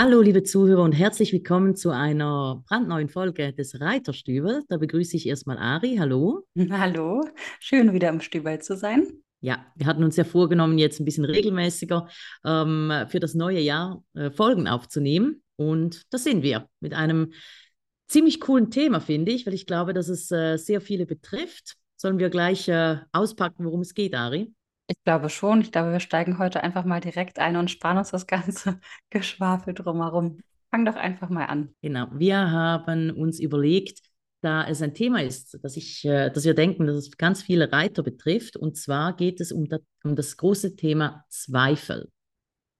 [0.00, 4.62] Hallo, liebe Zuhörer und herzlich willkommen zu einer brandneuen Folge des Reiterstübel.
[4.68, 5.96] Da begrüße ich erstmal Ari.
[5.96, 6.46] Hallo.
[6.70, 7.28] Hallo,
[7.58, 9.08] schön wieder im Stübel zu sein.
[9.40, 12.06] Ja, wir hatten uns ja vorgenommen, jetzt ein bisschen regelmäßiger
[12.44, 15.42] ähm, für das neue Jahr äh, Folgen aufzunehmen.
[15.56, 17.32] Und das sind wir mit einem
[18.06, 21.74] ziemlich coolen Thema, finde ich, weil ich glaube, dass es äh, sehr viele betrifft.
[21.96, 24.54] Sollen wir gleich äh, auspacken, worum es geht, Ari?
[24.90, 25.60] Ich glaube schon.
[25.60, 28.80] Ich glaube, wir steigen heute einfach mal direkt ein und sparen uns das ganze
[29.10, 30.40] Geschwafel drumherum.
[30.70, 31.74] Fang doch einfach mal an.
[31.82, 34.00] Genau, wir haben uns überlegt,
[34.40, 37.70] da es ein Thema ist, dass, ich, äh, dass wir denken, dass es ganz viele
[37.70, 38.56] Reiter betrifft.
[38.56, 42.10] Und zwar geht es um das, um das große Thema Zweifel.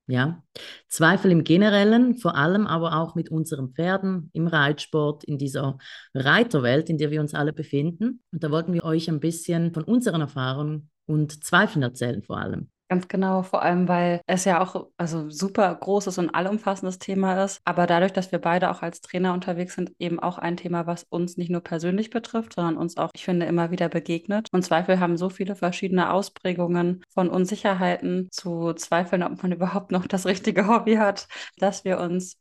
[0.07, 0.43] Ja,
[0.89, 5.77] Zweifel im Generellen, vor allem aber auch mit unseren Pferden im Reitsport, in dieser
[6.15, 8.23] Reiterwelt, in der wir uns alle befinden.
[8.33, 12.69] Und da wollten wir euch ein bisschen von unseren Erfahrungen und Zweifeln erzählen vor allem.
[12.91, 17.61] Ganz genau, vor allem, weil es ja auch also super großes und allumfassendes Thema ist.
[17.67, 21.05] Aber dadurch, dass wir beide auch als Trainer unterwegs sind, eben auch ein Thema, was
[21.05, 24.49] uns nicht nur persönlich betrifft, sondern uns auch, ich finde, immer wieder begegnet.
[24.53, 30.07] Und Zweifel haben so viele verschiedene Ausprägungen von Unsicherheiten zu Zweifeln, ob man überhaupt noch
[30.07, 31.29] das richtige Hobby hat,
[31.59, 32.39] dass wir uns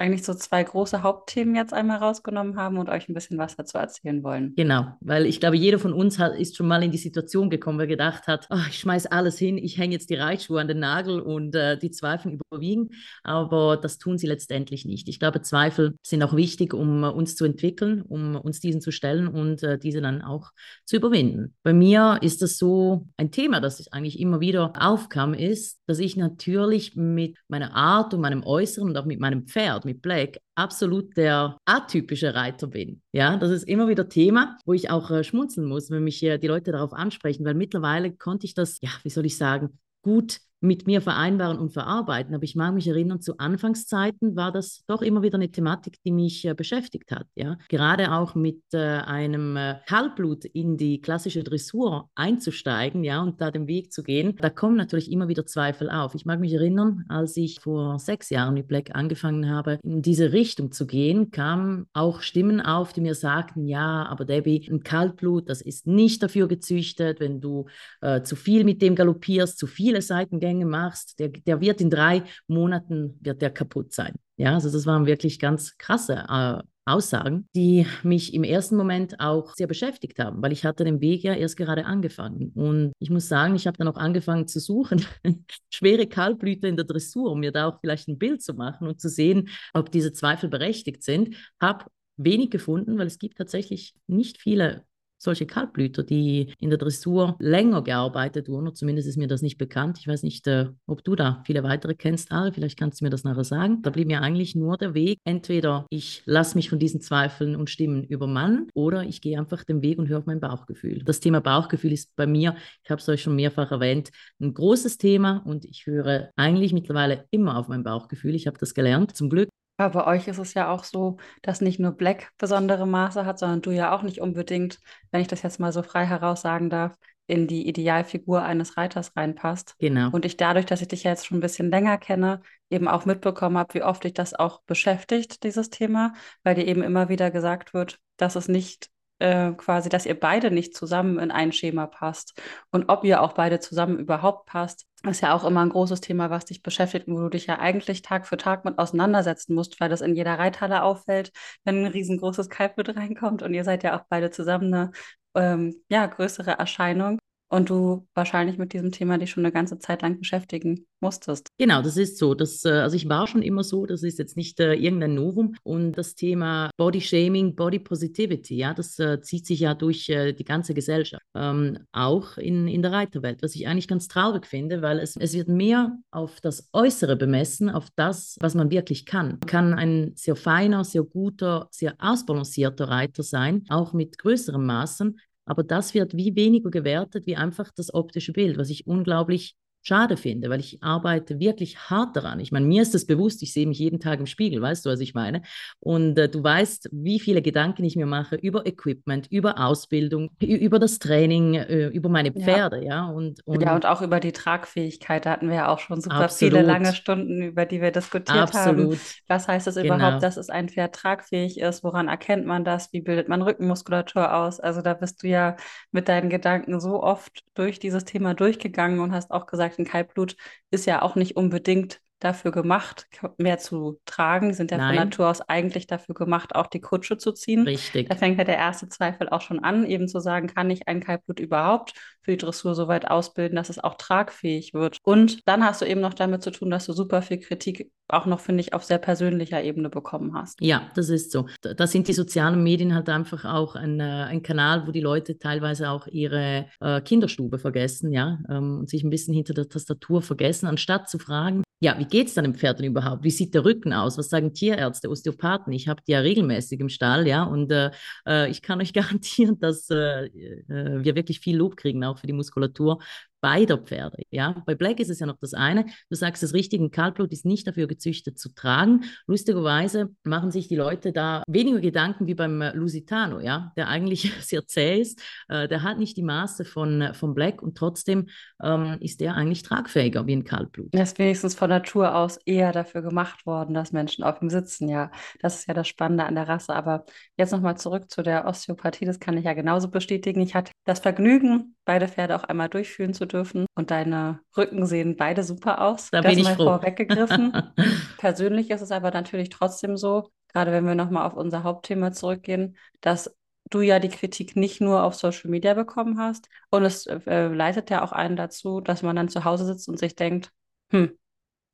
[0.00, 3.76] eigentlich so zwei große Hauptthemen jetzt einmal rausgenommen haben und euch ein bisschen was dazu
[3.76, 4.54] erzählen wollen.
[4.56, 7.78] Genau, weil ich glaube, jeder von uns hat, ist schon mal in die Situation gekommen,
[7.78, 10.68] wo er gedacht hat, oh, ich schmeiße alles hin, ich hänge jetzt die Reitschuhe an
[10.68, 12.90] den Nagel und äh, die Zweifel überwiegen,
[13.22, 15.08] aber das tun sie letztendlich nicht.
[15.08, 18.92] Ich glaube, Zweifel sind auch wichtig, um uh, uns zu entwickeln, um uns diesen zu
[18.92, 20.50] stellen und äh, diese dann auch
[20.86, 21.54] zu überwinden.
[21.62, 26.16] Bei mir ist das so ein Thema, das eigentlich immer wieder aufkam, ist, dass ich
[26.16, 31.16] natürlich mit meiner Art und meinem Äußeren und auch mit meinem Pferd, mit Black absolut
[31.16, 33.02] der atypische Reiter bin.
[33.12, 36.38] Ja, das ist immer wieder Thema, wo ich auch äh, schmunzeln muss, wenn mich äh,
[36.38, 40.40] die Leute darauf ansprechen, weil mittlerweile konnte ich das, ja, wie soll ich sagen, gut
[40.60, 42.34] mit mir vereinbaren und verarbeiten.
[42.34, 46.12] Aber ich mag mich erinnern, zu Anfangszeiten war das doch immer wieder eine Thematik, die
[46.12, 47.26] mich äh, beschäftigt hat.
[47.34, 47.56] Ja?
[47.68, 53.50] Gerade auch mit äh, einem äh, Kaltblut in die klassische Dressur einzusteigen ja, und da
[53.50, 56.14] den Weg zu gehen, da kommen natürlich immer wieder Zweifel auf.
[56.14, 60.32] Ich mag mich erinnern, als ich vor sechs Jahren mit Black angefangen habe, in diese
[60.32, 65.48] Richtung zu gehen, kamen auch Stimmen auf, die mir sagten, ja, aber Debbie, ein Kaltblut,
[65.48, 67.66] das ist nicht dafür gezüchtet, wenn du
[68.02, 71.90] äh, zu viel mit dem galoppierst, zu viele Seitengänge Gänge machst, der, der wird in
[71.90, 74.14] drei Monaten wird der kaputt sein.
[74.36, 79.54] Ja, also das waren wirklich ganz krasse äh, Aussagen, die mich im ersten Moment auch
[79.54, 82.50] sehr beschäftigt haben, weil ich hatte den Weg ja erst gerade angefangen.
[82.54, 85.04] Und ich muss sagen, ich habe dann auch angefangen zu suchen,
[85.70, 89.00] schwere Kaltblüter in der Dressur, um mir da auch vielleicht ein Bild zu machen und
[89.00, 91.36] zu sehen, ob diese Zweifel berechtigt sind.
[91.60, 91.84] Habe
[92.16, 94.84] wenig gefunden, weil es gibt tatsächlich nicht viele
[95.20, 99.58] solche Kaltblüter, die in der Dressur länger gearbeitet wurden, oder zumindest ist mir das nicht
[99.58, 99.98] bekannt.
[100.00, 103.10] Ich weiß nicht, äh, ob du da viele weitere kennst, Ari, vielleicht kannst du mir
[103.10, 103.82] das nachher sagen.
[103.82, 107.70] Da blieb mir eigentlich nur der Weg, entweder ich lasse mich von diesen Zweifeln und
[107.70, 111.02] Stimmen übermannen oder ich gehe einfach den Weg und höre auf mein Bauchgefühl.
[111.04, 114.10] Das Thema Bauchgefühl ist bei mir, ich habe es euch schon mehrfach erwähnt,
[114.40, 118.34] ein großes Thema und ich höre eigentlich mittlerweile immer auf mein Bauchgefühl.
[118.34, 119.48] Ich habe das gelernt, zum Glück.
[119.80, 123.38] Aber bei euch ist es ja auch so, dass nicht nur Black besondere Maße hat,
[123.38, 124.78] sondern du ja auch nicht unbedingt,
[125.10, 126.94] wenn ich das jetzt mal so frei heraus sagen darf,
[127.26, 129.76] in die Idealfigur eines Reiters reinpasst.
[129.78, 130.10] Genau.
[130.10, 133.06] Und ich dadurch, dass ich dich ja jetzt schon ein bisschen länger kenne, eben auch
[133.06, 136.12] mitbekommen habe, wie oft dich das auch beschäftigt, dieses Thema,
[136.42, 140.50] weil dir eben immer wieder gesagt wird, dass es nicht äh, quasi, dass ihr beide
[140.50, 142.38] nicht zusammen in ein Schema passt
[142.70, 146.30] und ob ihr auch beide zusammen überhaupt passt, ist ja auch immer ein großes Thema,
[146.30, 149.80] was dich beschäftigt und wo du dich ja eigentlich Tag für Tag mit auseinandersetzen musst,
[149.80, 151.32] weil das in jeder Reithalle auffällt,
[151.64, 153.42] wenn ein riesengroßes Kaltblut reinkommt.
[153.42, 154.92] Und ihr seid ja auch beide zusammen eine
[155.34, 157.18] ähm, ja, größere Erscheinung
[157.50, 161.48] und du wahrscheinlich mit diesem Thema dich schon eine ganze Zeit lang beschäftigen musstest.
[161.58, 162.34] Genau, das ist so.
[162.34, 165.56] Das, äh, also ich war schon immer so, das ist jetzt nicht äh, irgendein Novum.
[165.64, 170.32] Und das Thema Body Shaming, Body Positivity, ja, das äh, zieht sich ja durch äh,
[170.32, 174.80] die ganze Gesellschaft, ähm, auch in, in der Reiterwelt, was ich eigentlich ganz traurig finde,
[174.80, 179.30] weil es, es wird mehr auf das Äußere bemessen, auf das, was man wirklich kann.
[179.30, 185.18] Man kann ein sehr feiner, sehr guter, sehr ausbalancierter Reiter sein, auch mit größeren Maßen,
[185.50, 190.16] aber das wird wie weniger gewertet wie einfach das optische Bild, was ich unglaublich schade
[190.16, 192.40] finde, weil ich arbeite wirklich hart daran.
[192.40, 194.90] Ich meine, mir ist das bewusst, ich sehe mich jeden Tag im Spiegel, weißt du,
[194.90, 195.42] was ich meine?
[195.78, 200.78] Und äh, du weißt, wie viele Gedanken ich mir mache über Equipment, über Ausbildung, über
[200.78, 202.84] das Training, äh, über meine Pferde, ja.
[202.84, 203.06] ja.
[203.06, 206.16] Und, und, ja, und auch über die Tragfähigkeit, da hatten wir ja auch schon super
[206.16, 206.54] absolut.
[206.54, 208.92] viele lange Stunden, über die wir diskutiert absolut.
[208.92, 209.00] haben.
[209.28, 209.96] Was heißt es genau.
[209.96, 211.82] überhaupt, dass es ein Pferd tragfähig ist?
[211.82, 212.92] Woran erkennt man das?
[212.92, 214.60] Wie bildet man Rückenmuskulatur aus?
[214.60, 215.56] Also da bist du ja
[215.90, 219.90] mit deinen Gedanken so oft durch dieses Thema durchgegangen und hast auch gesagt, gesagt, ein
[219.90, 220.36] Kaltblut
[220.70, 223.06] ist ja auch nicht unbedingt dafür gemacht,
[223.38, 224.54] mehr zu tragen.
[224.54, 224.94] Sind ja Nein.
[224.94, 227.62] von Natur aus eigentlich dafür gemacht, auch die Kutsche zu ziehen.
[227.62, 228.08] Richtig.
[228.08, 231.00] Da fängt ja der erste Zweifel auch schon an, eben zu sagen, kann ich ein
[231.00, 234.98] Kaltblut überhaupt für die Dressur so weit ausbilden, dass es auch tragfähig wird.
[235.02, 238.26] Und dann hast du eben noch damit zu tun, dass du super viel Kritik auch
[238.26, 240.60] noch, finde ich, auf sehr persönlicher Ebene bekommen hast.
[240.60, 241.46] Ja, das ist so.
[241.62, 245.38] Da sind die sozialen Medien halt einfach auch ein, äh, ein Kanal, wo die Leute
[245.38, 250.22] teilweise auch ihre äh, Kinderstube vergessen, ja, ähm, und sich ein bisschen hinter der Tastatur
[250.22, 253.24] vergessen, anstatt zu fragen, ja, wie geht es dann dem Pferd denn überhaupt?
[253.24, 254.18] Wie sieht der Rücken aus?
[254.18, 255.72] Was sagen Tierärzte, Osteopathen?
[255.72, 257.90] Ich habe die ja regelmäßig im Stall, ja, und äh,
[258.26, 262.26] äh ich kann euch garantieren, dass äh, äh, wir wirklich viel Lob kriegen, auch für
[262.26, 262.98] die Muskulatur,
[263.40, 264.22] beider Pferde.
[264.30, 264.62] Ja?
[264.66, 265.86] Bei Black ist es ja noch das eine.
[266.08, 269.04] Du sagst das richtige, ein Kaltblut ist nicht dafür gezüchtet zu tragen.
[269.26, 273.72] Lustigerweise machen sich die Leute da weniger Gedanken wie beim äh, Lusitano, ja?
[273.76, 275.22] der eigentlich sehr zäh ist.
[275.48, 278.28] Äh, der hat nicht die Maße von, äh, von Black und trotzdem
[278.62, 280.94] ähm, ist der eigentlich tragfähiger wie ein Kaltblut.
[280.94, 284.88] Er ist wenigstens von Natur aus eher dafür gemacht worden, dass Menschen auf ihm sitzen.
[284.88, 285.10] Ja,
[285.40, 286.74] das ist ja das Spannende an der Rasse.
[286.74, 287.04] Aber
[287.36, 289.06] jetzt nochmal zurück zu der Osteopathie.
[289.06, 290.40] Das kann ich ja genauso bestätigen.
[290.40, 293.66] Ich hatte das Vergnügen, beide Pferde auch einmal durchführen zu dürfen.
[293.74, 296.10] Und deine Rücken sehen beide super aus.
[296.10, 296.64] Da das bin ich mal froh.
[296.64, 297.52] vorweggegriffen.
[298.18, 302.76] Persönlich ist es aber natürlich trotzdem so, gerade wenn wir nochmal auf unser Hauptthema zurückgehen,
[303.00, 303.34] dass
[303.70, 306.48] du ja die Kritik nicht nur auf Social Media bekommen hast.
[306.70, 309.98] Und es äh, leitet ja auch einen dazu, dass man dann zu Hause sitzt und
[309.98, 310.50] sich denkt,
[310.90, 311.16] hm,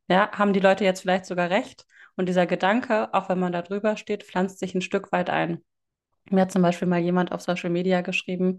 [0.08, 1.86] ja, haben die Leute jetzt vielleicht sogar recht?
[2.16, 5.62] Und dieser Gedanke, auch wenn man da drüber steht, pflanzt sich ein Stück weit ein.
[6.30, 8.58] Mir hat zum Beispiel mal jemand auf Social Media geschrieben,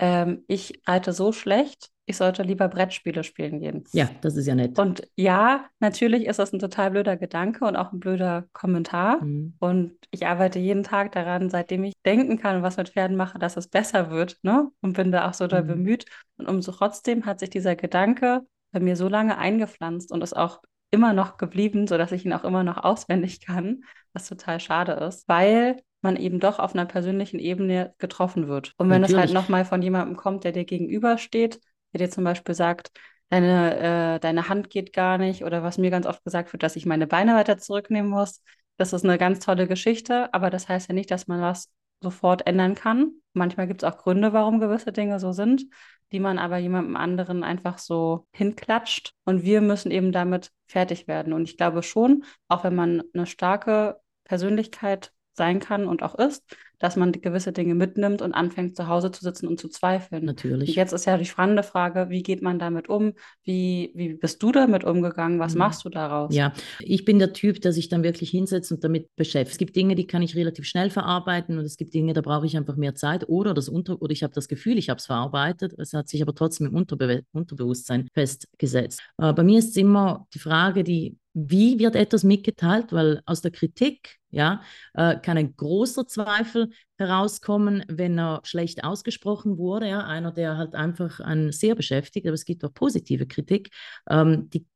[0.00, 3.84] ähm, ich reite so schlecht, ich sollte lieber Brettspiele spielen gehen.
[3.92, 4.78] Ja, das ist ja nett.
[4.78, 9.22] Und ja, natürlich ist das ein total blöder Gedanke und auch ein blöder Kommentar.
[9.22, 9.54] Mhm.
[9.60, 13.38] Und ich arbeite jeden Tag daran, seitdem ich denken kann und was mit Pferden mache,
[13.38, 14.38] dass es besser wird.
[14.42, 14.70] Ne?
[14.80, 15.48] Und bin da auch so mhm.
[15.50, 16.06] da bemüht.
[16.36, 18.40] Und umso trotzdem hat sich dieser Gedanke
[18.72, 22.44] bei mir so lange eingepflanzt und ist auch immer noch geblieben, sodass ich ihn auch
[22.44, 27.38] immer noch auswendig kann, was total schade ist, weil man eben doch auf einer persönlichen
[27.38, 28.74] Ebene getroffen wird.
[28.78, 29.24] Und wenn Natürlich.
[29.24, 31.60] es halt nochmal von jemandem kommt, der dir gegenübersteht,
[31.92, 32.90] der dir zum Beispiel sagt,
[33.28, 36.76] deine, äh, deine Hand geht gar nicht oder was mir ganz oft gesagt wird, dass
[36.76, 38.42] ich meine Beine weiter zurücknehmen muss,
[38.76, 41.68] das ist eine ganz tolle Geschichte, aber das heißt ja nicht, dass man was
[42.02, 43.12] sofort ändern kann.
[43.34, 45.66] Manchmal gibt es auch Gründe, warum gewisse Dinge so sind,
[46.12, 49.12] die man aber jemandem anderen einfach so hinklatscht.
[49.24, 51.32] Und wir müssen eben damit fertig werden.
[51.32, 56.44] Und ich glaube schon, auch wenn man eine starke Persönlichkeit sein kann und auch ist,
[56.78, 60.26] dass man gewisse Dinge mitnimmt und anfängt zu Hause zu sitzen und zu zweifeln.
[60.26, 60.68] Natürlich.
[60.68, 63.14] Und jetzt ist ja die spannende Frage, wie geht man damit um?
[63.42, 65.38] Wie, wie bist du damit umgegangen?
[65.38, 65.60] Was mhm.
[65.60, 66.34] machst du daraus?
[66.34, 69.52] Ja, ich bin der Typ, der sich dann wirklich hinsetzt und damit beschäftigt.
[69.52, 72.44] Es gibt Dinge, die kann ich relativ schnell verarbeiten und es gibt Dinge, da brauche
[72.44, 75.06] ich einfach mehr Zeit oder das Unter oder ich habe das Gefühl, ich habe es
[75.06, 75.74] verarbeitet.
[75.78, 79.00] Es hat sich aber trotzdem im Unterbe Unterbewusstsein festgesetzt.
[79.16, 82.92] Äh, bei mir ist es immer die Frage, die wie wird etwas mitgeteilt?
[82.92, 84.62] Weil aus der Kritik ja,
[84.94, 89.88] äh, kann ein großer Zweifel herauskommen, wenn er schlecht ausgesprochen wurde.
[89.88, 90.06] Ja?
[90.06, 93.70] Einer, der halt einfach einen sehr beschäftigt, aber es gibt auch positive Kritik,
[94.08, 94.66] ähm, die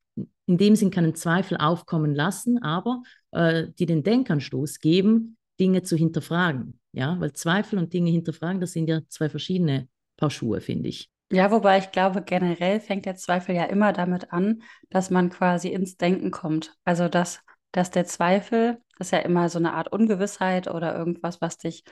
[0.46, 3.02] in dem Sinn keinen Zweifel aufkommen lassen, aber
[3.32, 6.78] äh, die den Denkanstoß geben, Dinge zu hinterfragen.
[6.92, 11.10] Ja, weil Zweifel und Dinge hinterfragen, das sind ja zwei verschiedene Paar Schuhe, finde ich.
[11.30, 15.68] Ja, wobei ich glaube, generell fängt der Zweifel ja immer damit an, dass man quasi
[15.68, 16.76] ins Denken kommt.
[16.84, 17.40] Also, dass,
[17.72, 21.82] dass der Zweifel, das ist ja immer so eine Art Ungewissheit oder irgendwas, was dich,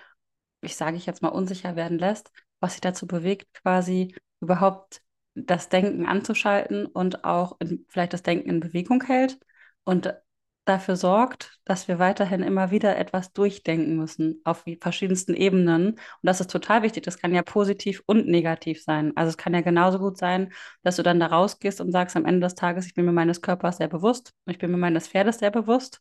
[0.61, 5.03] ich sage ich jetzt mal, unsicher werden lässt, was dich dazu bewegt, quasi überhaupt
[5.35, 9.39] das Denken anzuschalten und auch in, vielleicht das Denken in Bewegung hält.
[9.85, 10.15] Und
[10.65, 15.91] dafür sorgt, dass wir weiterhin immer wieder etwas durchdenken müssen auf verschiedensten Ebenen.
[15.93, 17.03] Und das ist total wichtig.
[17.05, 19.13] Das kann ja positiv und negativ sein.
[19.17, 20.53] Also es kann ja genauso gut sein,
[20.83, 23.43] dass du dann da rausgehst und sagst am Ende des Tages, ich bin mir meines
[23.43, 26.01] Körpers sehr bewusst, ich bin mir meines Pferdes sehr bewusst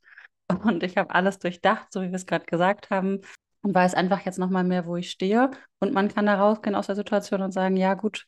[0.63, 3.21] und ich habe alles durchdacht, so wie wir es gerade gesagt haben.
[3.63, 5.51] Und weiß einfach jetzt nochmal mehr, wo ich stehe.
[5.79, 8.25] Und man kann da rausgehen aus der Situation und sagen, ja gut,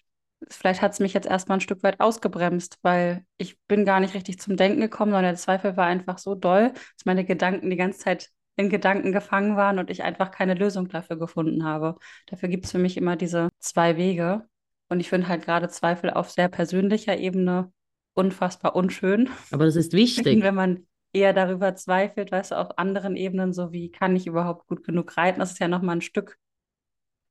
[0.50, 4.14] vielleicht hat es mich jetzt erstmal ein Stück weit ausgebremst, weil ich bin gar nicht
[4.14, 7.76] richtig zum Denken gekommen, sondern der Zweifel war einfach so doll, dass meine Gedanken die
[7.76, 11.98] ganze Zeit in Gedanken gefangen waren und ich einfach keine Lösung dafür gefunden habe.
[12.28, 14.48] Dafür gibt es für mich immer diese zwei Wege.
[14.90, 17.72] Und ich finde halt gerade Zweifel auf sehr persönlicher Ebene
[18.14, 19.30] unfassbar unschön.
[19.52, 20.44] Aber das ist wichtig.
[20.44, 24.68] Wenn man eher darüber zweifelt, weißt du, auf anderen Ebenen, so wie kann ich überhaupt
[24.68, 26.38] gut genug reiten, das ist ja nochmal ein Stück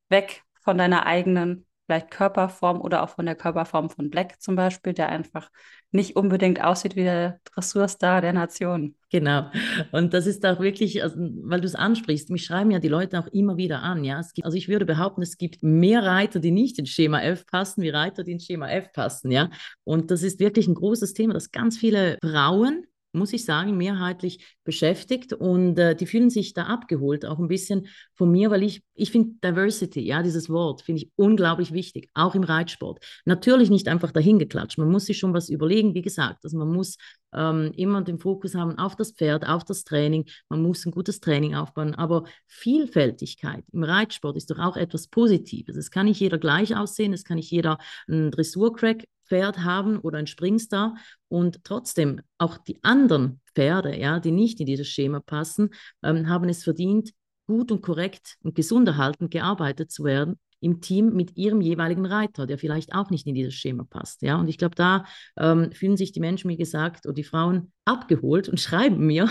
[0.08, 4.94] weg von deiner eigenen vielleicht Körperform oder auch von der Körperform von Black zum Beispiel,
[4.94, 5.50] der einfach
[5.90, 8.94] nicht unbedingt aussieht wie der Dressurstar der Nation.
[9.10, 9.50] Genau.
[9.90, 13.18] Und das ist auch wirklich, also, weil du es ansprichst, mich schreiben ja die Leute
[13.18, 14.04] auch immer wieder an.
[14.04, 14.22] Ja?
[14.34, 17.82] Gibt, also ich würde behaupten, es gibt mehr Reiter, die nicht ins Schema F passen,
[17.82, 19.30] wie Reiter, die ins Schema F passen.
[19.30, 19.50] Ja?
[19.84, 24.56] Und das ist wirklich ein großes Thema, dass ganz viele Frauen muss ich sagen, mehrheitlich
[24.64, 28.82] beschäftigt und äh, die fühlen sich da abgeholt, auch ein bisschen von mir, weil ich,
[28.94, 33.04] ich finde Diversity, ja, dieses Wort finde ich unglaublich wichtig, auch im Reitsport.
[33.24, 36.96] Natürlich nicht einfach dahingeklatscht, man muss sich schon was überlegen, wie gesagt, also man muss
[37.34, 41.20] ähm, immer den Fokus haben auf das Pferd, auf das Training, man muss ein gutes
[41.20, 45.76] Training aufbauen, aber Vielfältigkeit im Reitsport ist doch auch etwas Positives.
[45.76, 47.78] Es kann nicht jeder gleich aussehen, es kann nicht jeder
[48.08, 50.96] ein Dressurcrack Pferd haben oder ein Springstar
[51.28, 55.70] und trotzdem auch die anderen Pferde, ja, die nicht in dieses Schema passen,
[56.02, 57.12] ähm, haben es verdient,
[57.46, 62.46] gut und korrekt und gesund erhalten gearbeitet zu werden im Team mit ihrem jeweiligen Reiter,
[62.46, 64.22] der vielleicht auch nicht in dieses Schema passt.
[64.22, 64.36] Ja?
[64.36, 65.04] Und ich glaube, da
[65.36, 69.28] ähm, fühlen sich die Menschen, wie gesagt, oder die Frauen abgeholt und schreiben mir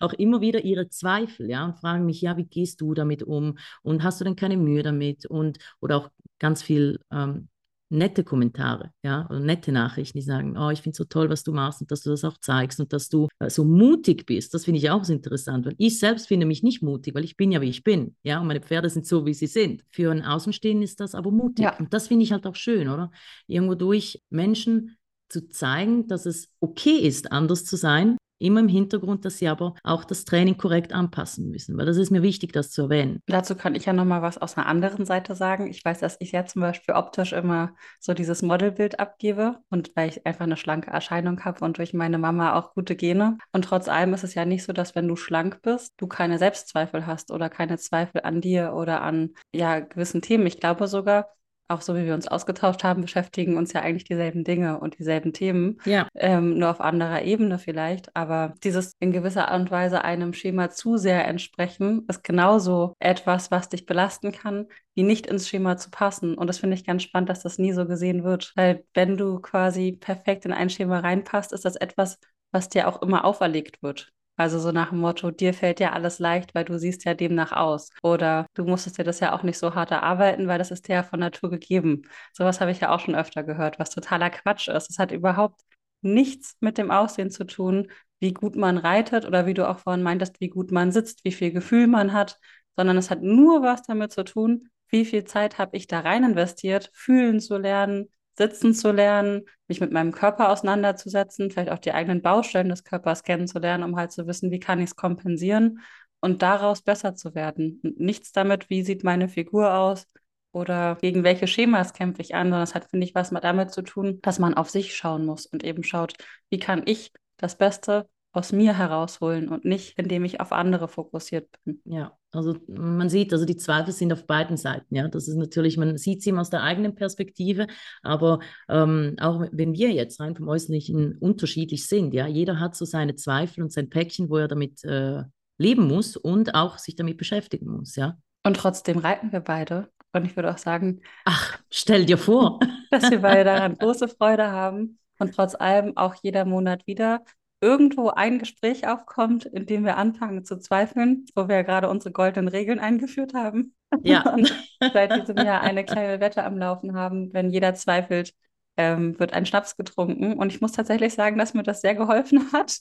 [0.00, 3.58] auch immer wieder ihre Zweifel, ja, und fragen mich, ja, wie gehst du damit um?
[3.82, 5.26] Und hast du denn keine Mühe damit?
[5.26, 7.48] Und oder auch ganz viel ähm,
[7.94, 11.42] nette Kommentare, ja, oder nette Nachrichten, die sagen, oh, ich finde es so toll, was
[11.44, 14.52] du machst und dass du das auch zeigst und dass du äh, so mutig bist.
[14.52, 17.52] Das finde ich auch interessant, weil ich selbst finde mich nicht mutig, weil ich bin
[17.52, 19.84] ja, wie ich bin, ja, und meine Pferde sind so, wie sie sind.
[19.90, 21.64] Für einen Außenstehenden ist das aber mutig.
[21.64, 21.78] Ja.
[21.78, 23.10] Und das finde ich halt auch schön, oder?
[23.46, 24.96] Irgendwo durch Menschen
[25.28, 29.74] zu zeigen, dass es okay ist, anders zu sein Immer im Hintergrund, dass sie aber
[29.84, 33.20] auch das Training korrekt anpassen müssen, weil das ist mir wichtig, das zu erwähnen.
[33.26, 35.68] Dazu kann ich ja nochmal was aus einer anderen Seite sagen.
[35.68, 40.08] Ich weiß, dass ich ja zum Beispiel optisch immer so dieses Modelbild abgebe und weil
[40.08, 43.38] ich einfach eine schlanke Erscheinung habe und durch meine Mama auch gute Gene.
[43.52, 46.38] Und trotz allem ist es ja nicht so, dass wenn du schlank bist, du keine
[46.38, 50.46] Selbstzweifel hast oder keine Zweifel an dir oder an ja gewissen Themen.
[50.46, 51.28] Ich glaube sogar,
[51.68, 55.32] auch so wie wir uns ausgetauscht haben, beschäftigen uns ja eigentlich dieselben Dinge und dieselben
[55.32, 55.78] Themen.
[55.84, 56.08] Ja.
[56.14, 58.14] Ähm, nur auf anderer Ebene vielleicht.
[58.14, 63.50] Aber dieses in gewisser Art und Weise einem Schema zu sehr entsprechen, ist genauso etwas,
[63.50, 66.34] was dich belasten kann, wie nicht ins Schema zu passen.
[66.36, 68.52] Und das finde ich ganz spannend, dass das nie so gesehen wird.
[68.56, 72.18] Weil wenn du quasi perfekt in ein Schema reinpasst, ist das etwas,
[72.52, 74.12] was dir auch immer auferlegt wird.
[74.36, 77.52] Also so nach dem Motto, dir fällt ja alles leicht, weil du siehst ja demnach
[77.52, 77.90] aus.
[78.02, 80.94] Oder du musstest dir das ja auch nicht so hart erarbeiten, weil das ist dir
[80.96, 82.02] ja von Natur gegeben.
[82.32, 84.90] Sowas habe ich ja auch schon öfter gehört, was totaler Quatsch ist.
[84.90, 85.60] Es hat überhaupt
[86.02, 90.02] nichts mit dem Aussehen zu tun, wie gut man reitet oder wie du auch vorhin
[90.02, 92.38] meintest, wie gut man sitzt, wie viel Gefühl man hat,
[92.76, 96.24] sondern es hat nur was damit zu tun, wie viel Zeit habe ich da rein
[96.24, 101.92] investiert, fühlen zu lernen, sitzen zu lernen, mich mit meinem Körper auseinanderzusetzen, vielleicht auch die
[101.92, 105.80] eigenen Baustellen des Körpers kennenzulernen, um halt zu wissen, wie kann ich es kompensieren
[106.20, 107.80] und daraus besser zu werden.
[107.82, 110.06] Und nichts damit, wie sieht meine Figur aus
[110.52, 113.82] oder gegen welche Schemas kämpfe ich an, sondern es hat, finde ich, was damit zu
[113.82, 116.14] tun, dass man auf sich schauen muss und eben schaut,
[116.50, 121.48] wie kann ich das Beste aus mir herausholen und nicht, indem ich auf andere fokussiert
[121.64, 121.80] bin.
[121.84, 124.94] Ja, also man sieht, also die Zweifel sind auf beiden Seiten.
[124.94, 127.66] Ja, das ist natürlich, man sieht sie immer aus der eigenen Perspektive,
[128.02, 132.84] aber ähm, auch wenn wir jetzt rein vom Äußerlichen unterschiedlich sind, ja, jeder hat so
[132.84, 135.22] seine Zweifel und sein Päckchen, wo er damit äh,
[135.58, 138.16] leben muss und auch sich damit beschäftigen muss, ja.
[138.46, 139.88] Und trotzdem reiten wir beide.
[140.12, 142.60] Und ich würde auch sagen, ach, stell dir vor,
[142.90, 147.24] dass wir beide daran große Freude haben und trotz allem auch jeder Monat wieder
[147.64, 152.12] irgendwo ein Gespräch aufkommt, in dem wir anfangen zu zweifeln, wo wir ja gerade unsere
[152.12, 153.74] goldenen Regeln eingeführt haben.
[154.02, 154.20] Ja.
[154.34, 154.54] Und
[154.92, 157.32] seit diesem Jahr eine kleine Wette am Laufen haben.
[157.32, 158.34] Wenn jeder zweifelt,
[158.76, 160.34] ähm, wird ein Schnaps getrunken.
[160.34, 162.76] Und ich muss tatsächlich sagen, dass mir das sehr geholfen hat.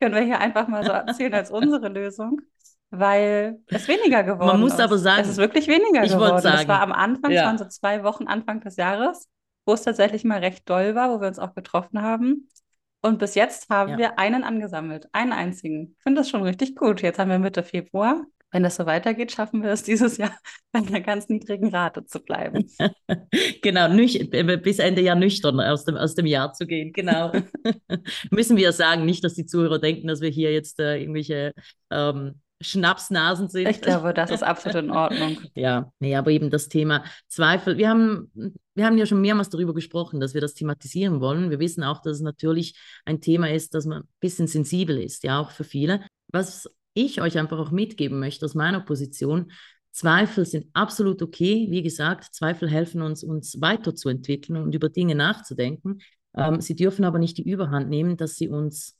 [0.00, 2.40] Können wir hier einfach mal so erzählen als unsere Lösung.
[2.90, 4.52] Weil es weniger geworden ist.
[4.52, 4.80] Man muss ist.
[4.80, 6.40] aber sagen, es ist wirklich weniger ich geworden.
[6.40, 7.42] Sagen, das war am Anfang, ja.
[7.42, 9.28] es waren so zwei Wochen Anfang des Jahres,
[9.66, 12.48] wo es tatsächlich mal recht doll war, wo wir uns auch getroffen haben.
[13.00, 13.98] Und bis jetzt haben ja.
[13.98, 15.94] wir einen angesammelt, einen einzigen.
[15.96, 17.00] Ich finde das schon richtig gut.
[17.02, 18.24] Jetzt haben wir Mitte Februar.
[18.50, 20.36] Wenn das so weitergeht, schaffen wir es dieses Jahr
[20.72, 22.66] bei einer ganz niedrigen Rate zu bleiben.
[23.62, 26.92] genau, nüch äh, bis Ende Jahr nüchtern aus dem, aus dem Jahr zu gehen.
[26.92, 27.32] Genau.
[28.30, 31.52] Müssen wir sagen, nicht, dass die Zuhörer denken, dass wir hier jetzt äh, irgendwelche
[31.90, 33.68] ähm, Schnapsnasen sind.
[33.68, 35.38] Ich glaube, das ist absolut in Ordnung.
[35.54, 37.78] ja, nee, aber eben das Thema Zweifel.
[37.78, 38.32] Wir haben,
[38.74, 41.50] wir haben ja schon mehrmals darüber gesprochen, dass wir das thematisieren wollen.
[41.50, 45.22] Wir wissen auch, dass es natürlich ein Thema ist, dass man ein bisschen sensibel ist,
[45.22, 46.04] ja, auch für viele.
[46.32, 49.52] Was ich euch einfach auch mitgeben möchte aus meiner Position,
[49.92, 51.68] Zweifel sind absolut okay.
[51.70, 56.00] Wie gesagt, Zweifel helfen uns, uns weiterzuentwickeln und über Dinge nachzudenken.
[56.36, 58.97] Ähm, sie dürfen aber nicht die Überhand nehmen, dass sie uns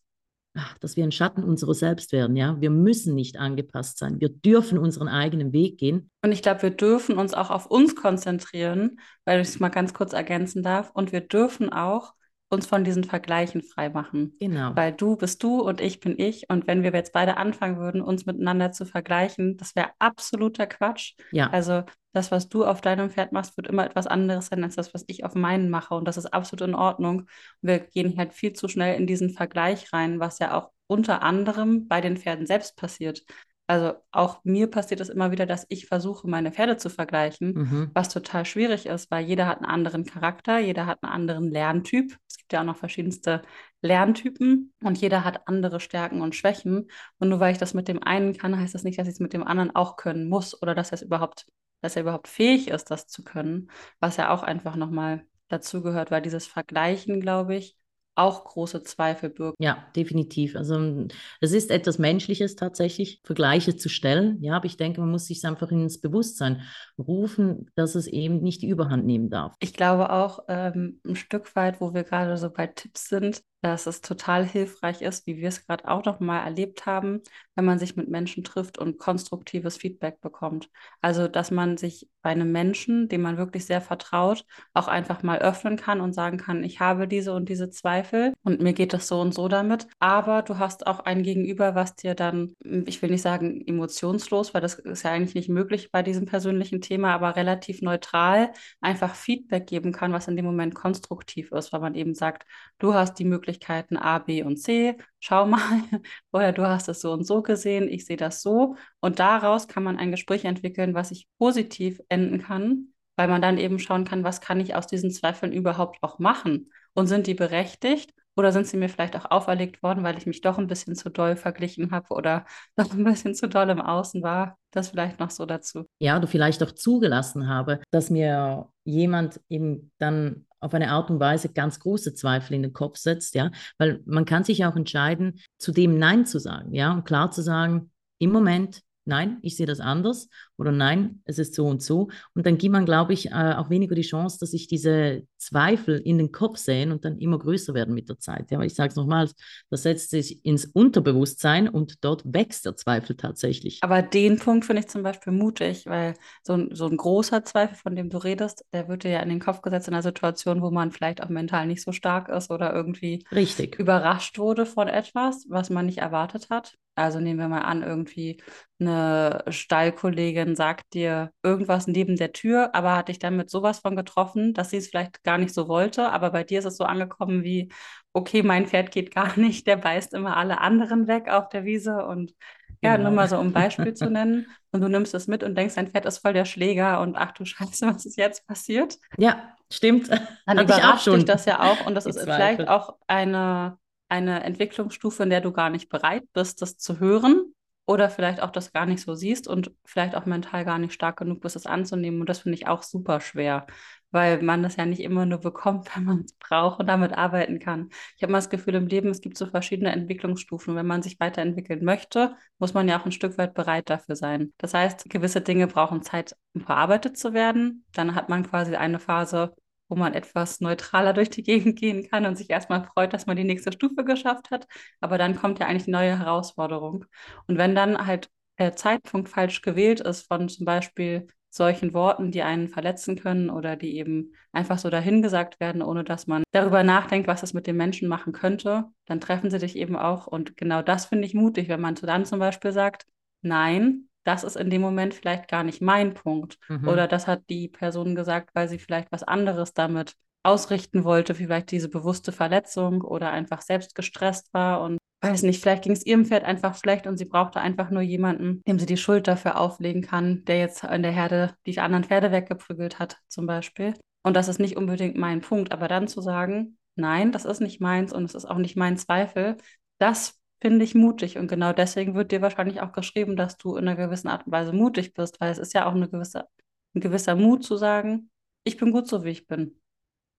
[0.80, 2.36] dass wir ein Schatten unserer selbst werden.
[2.36, 4.20] Ja, wir müssen nicht angepasst sein.
[4.20, 6.10] Wir dürfen unseren eigenen Weg gehen.
[6.22, 9.94] Und ich glaube, wir dürfen uns auch auf uns konzentrieren, weil ich es mal ganz
[9.94, 10.90] kurz ergänzen darf.
[10.92, 12.14] Und wir dürfen auch
[12.50, 14.34] uns von diesen Vergleichen freimachen.
[14.40, 14.74] Genau.
[14.74, 16.48] Weil du bist du und ich bin ich.
[16.48, 21.14] Und wenn wir jetzt beide anfangen würden, uns miteinander zu vergleichen, das wäre absoluter Quatsch.
[21.30, 21.50] Ja.
[21.50, 24.94] Also das, was du auf deinem Pferd machst, wird immer etwas anderes sein als das,
[24.94, 25.94] was ich auf meinen mache.
[25.94, 27.20] Und das ist absolut in Ordnung.
[27.20, 27.28] Und
[27.60, 31.86] wir gehen halt viel zu schnell in diesen Vergleich rein, was ja auch unter anderem
[31.86, 33.22] bei den Pferden selbst passiert.
[33.68, 37.90] Also auch mir passiert es immer wieder, dass ich versuche, meine Pferde zu vergleichen, Mhm.
[37.94, 42.16] was total schwierig ist, weil jeder hat einen anderen Charakter, jeder hat einen anderen Lerntyp.
[42.26, 43.42] Es gibt ja auch noch verschiedenste
[43.82, 46.90] Lerntypen und jeder hat andere Stärken und Schwächen.
[47.18, 49.20] Und nur weil ich das mit dem einen kann, heißt das nicht, dass ich es
[49.20, 51.46] mit dem anderen auch können muss oder dass er überhaupt,
[51.82, 53.70] dass er überhaupt fähig ist, das zu können,
[54.00, 57.76] was ja auch einfach nochmal dazugehört, weil dieses Vergleichen, glaube ich,
[58.18, 59.56] auch große Zweifel birgt.
[59.60, 60.56] Ja, definitiv.
[60.56, 61.06] Also
[61.40, 64.42] es ist etwas Menschliches tatsächlich, Vergleiche zu stellen.
[64.42, 66.62] Ja, aber ich denke, man muss sich einfach ins Bewusstsein
[66.98, 69.54] rufen, dass es eben nicht die Überhand nehmen darf.
[69.60, 73.86] Ich glaube auch ähm, ein Stück weit, wo wir gerade so bei Tipps sind, dass
[73.86, 77.22] es total hilfreich ist, wie wir es gerade auch noch mal erlebt haben,
[77.54, 80.70] wenn man sich mit Menschen trifft und konstruktives Feedback bekommt.
[81.00, 85.38] Also, dass man sich bei einem Menschen, dem man wirklich sehr vertraut, auch einfach mal
[85.38, 89.08] öffnen kann und sagen kann, ich habe diese und diese Zweifel und mir geht es
[89.08, 89.86] so und so damit.
[89.98, 92.54] Aber du hast auch ein Gegenüber, was dir dann,
[92.86, 96.80] ich will nicht sagen emotionslos, weil das ist ja eigentlich nicht möglich bei diesem persönlichen
[96.80, 101.80] Thema, aber relativ neutral einfach Feedback geben kann, was in dem Moment konstruktiv ist, weil
[101.80, 102.44] man eben sagt,
[102.78, 104.96] du hast die Möglichkeit, Möglichkeiten A, B und C.
[105.20, 105.60] Schau mal,
[106.32, 108.76] oder du hast es so und so gesehen, ich sehe das so.
[109.00, 113.58] Und daraus kann man ein Gespräch entwickeln, was sich positiv enden kann, weil man dann
[113.58, 116.70] eben schauen kann, was kann ich aus diesen Zweifeln überhaupt auch machen?
[116.92, 118.12] Und sind die berechtigt?
[118.36, 121.10] Oder sind sie mir vielleicht auch auferlegt worden, weil ich mich doch ein bisschen zu
[121.10, 122.44] doll verglichen habe oder
[122.76, 124.58] doch ein bisschen zu doll im Außen war?
[124.70, 125.86] Das vielleicht noch so dazu.
[125.98, 131.20] Ja, oder vielleicht auch zugelassen habe, dass mir jemand eben dann auf eine Art und
[131.20, 135.40] Weise ganz große Zweifel in den Kopf setzt, ja, weil man kann sich auch entscheiden,
[135.58, 139.66] zu dem Nein zu sagen, ja, und klar zu sagen, im Moment nein, ich sehe
[139.66, 142.08] das anders oder nein, es ist so und so.
[142.34, 145.98] Und dann gibt man, glaube ich, äh, auch weniger die Chance, dass sich diese Zweifel
[145.98, 148.50] in den Kopf sehen und dann immer größer werden mit der Zeit.
[148.50, 149.30] Ja, aber ich sage es nochmal,
[149.70, 153.78] das setzt sich ins Unterbewusstsein und dort wächst der Zweifel tatsächlich.
[153.82, 157.76] Aber den Punkt finde ich zum Beispiel mutig, weil so ein, so ein großer Zweifel,
[157.76, 160.60] von dem du redest, der wird dir ja in den Kopf gesetzt in einer Situation,
[160.60, 163.78] wo man vielleicht auch mental nicht so stark ist oder irgendwie Richtig.
[163.78, 166.74] überrascht wurde von etwas, was man nicht erwartet hat.
[166.98, 168.42] Also nehmen wir mal an, irgendwie
[168.80, 173.96] eine Stallkollegin sagt dir irgendwas neben der Tür, aber hat dich dann mit sowas von
[173.96, 176.10] getroffen, dass sie es vielleicht gar nicht so wollte.
[176.10, 177.70] Aber bei dir ist es so angekommen wie,
[178.12, 182.04] okay, mein Pferd geht gar nicht, der beißt immer alle anderen weg auf der Wiese
[182.06, 182.34] und
[182.82, 183.04] ja, Genau.
[183.08, 184.46] nur mal so um ein Beispiel zu nennen.
[184.70, 187.32] Und du nimmst es mit und denkst, dein Pferd ist voll der Schläger und ach
[187.32, 188.98] du Scheiße, was ist jetzt passiert?
[189.16, 190.08] Ja, stimmt.
[190.46, 192.36] Dann ich auch überrascht dich das ja auch und das die ist Zweifel.
[192.36, 197.54] vielleicht auch eine, eine Entwicklungsstufe, in der du gar nicht bereit bist, das zu hören
[197.88, 201.16] oder vielleicht auch das gar nicht so siehst und vielleicht auch mental gar nicht stark
[201.18, 202.20] genug bist, das anzunehmen.
[202.20, 203.66] Und das finde ich auch super schwer,
[204.10, 207.58] weil man das ja nicht immer nur bekommt, wenn man es braucht und damit arbeiten
[207.58, 207.88] kann.
[208.16, 210.76] Ich habe mal das Gefühl im Leben, es gibt so verschiedene Entwicklungsstufen.
[210.76, 214.52] Wenn man sich weiterentwickeln möchte, muss man ja auch ein Stück weit bereit dafür sein.
[214.58, 217.86] Das heißt, gewisse Dinge brauchen Zeit, um verarbeitet zu werden.
[217.94, 219.54] Dann hat man quasi eine Phase,
[219.88, 223.36] wo man etwas neutraler durch die Gegend gehen kann und sich erstmal freut, dass man
[223.36, 224.66] die nächste Stufe geschafft hat.
[225.00, 227.04] Aber dann kommt ja eigentlich die neue Herausforderung.
[227.46, 232.42] Und wenn dann halt der Zeitpunkt falsch gewählt ist von zum Beispiel solchen Worten, die
[232.42, 237.26] einen verletzen können oder die eben einfach so dahingesagt werden, ohne dass man darüber nachdenkt,
[237.26, 240.26] was es mit dem Menschen machen könnte, dann treffen sie dich eben auch.
[240.26, 243.06] Und genau das finde ich mutig, wenn man dann zum Beispiel sagt,
[243.42, 246.58] nein, das ist in dem Moment vielleicht gar nicht mein Punkt.
[246.68, 246.86] Mhm.
[246.86, 251.70] Oder das hat die Person gesagt, weil sie vielleicht was anderes damit ausrichten wollte, vielleicht
[251.70, 256.26] diese bewusste Verletzung oder einfach selbst gestresst war und weiß nicht, vielleicht ging es ihrem
[256.26, 260.02] Pferd einfach schlecht und sie brauchte einfach nur jemanden, dem sie die Schuld dafür auflegen
[260.02, 263.94] kann, der jetzt in der Herde die anderen Pferde weggeprügelt hat, zum Beispiel.
[264.22, 267.80] Und das ist nicht unbedingt mein Punkt, aber dann zu sagen, nein, das ist nicht
[267.80, 269.56] meins und es ist auch nicht mein Zweifel,
[269.98, 271.38] das finde ich mutig.
[271.38, 274.52] Und genau deswegen wird dir wahrscheinlich auch geschrieben, dass du in einer gewissen Art und
[274.52, 276.46] Weise mutig bist, weil es ist ja auch eine gewisse,
[276.94, 278.30] ein gewisser Mut zu sagen,
[278.64, 279.80] ich bin gut so, wie ich bin.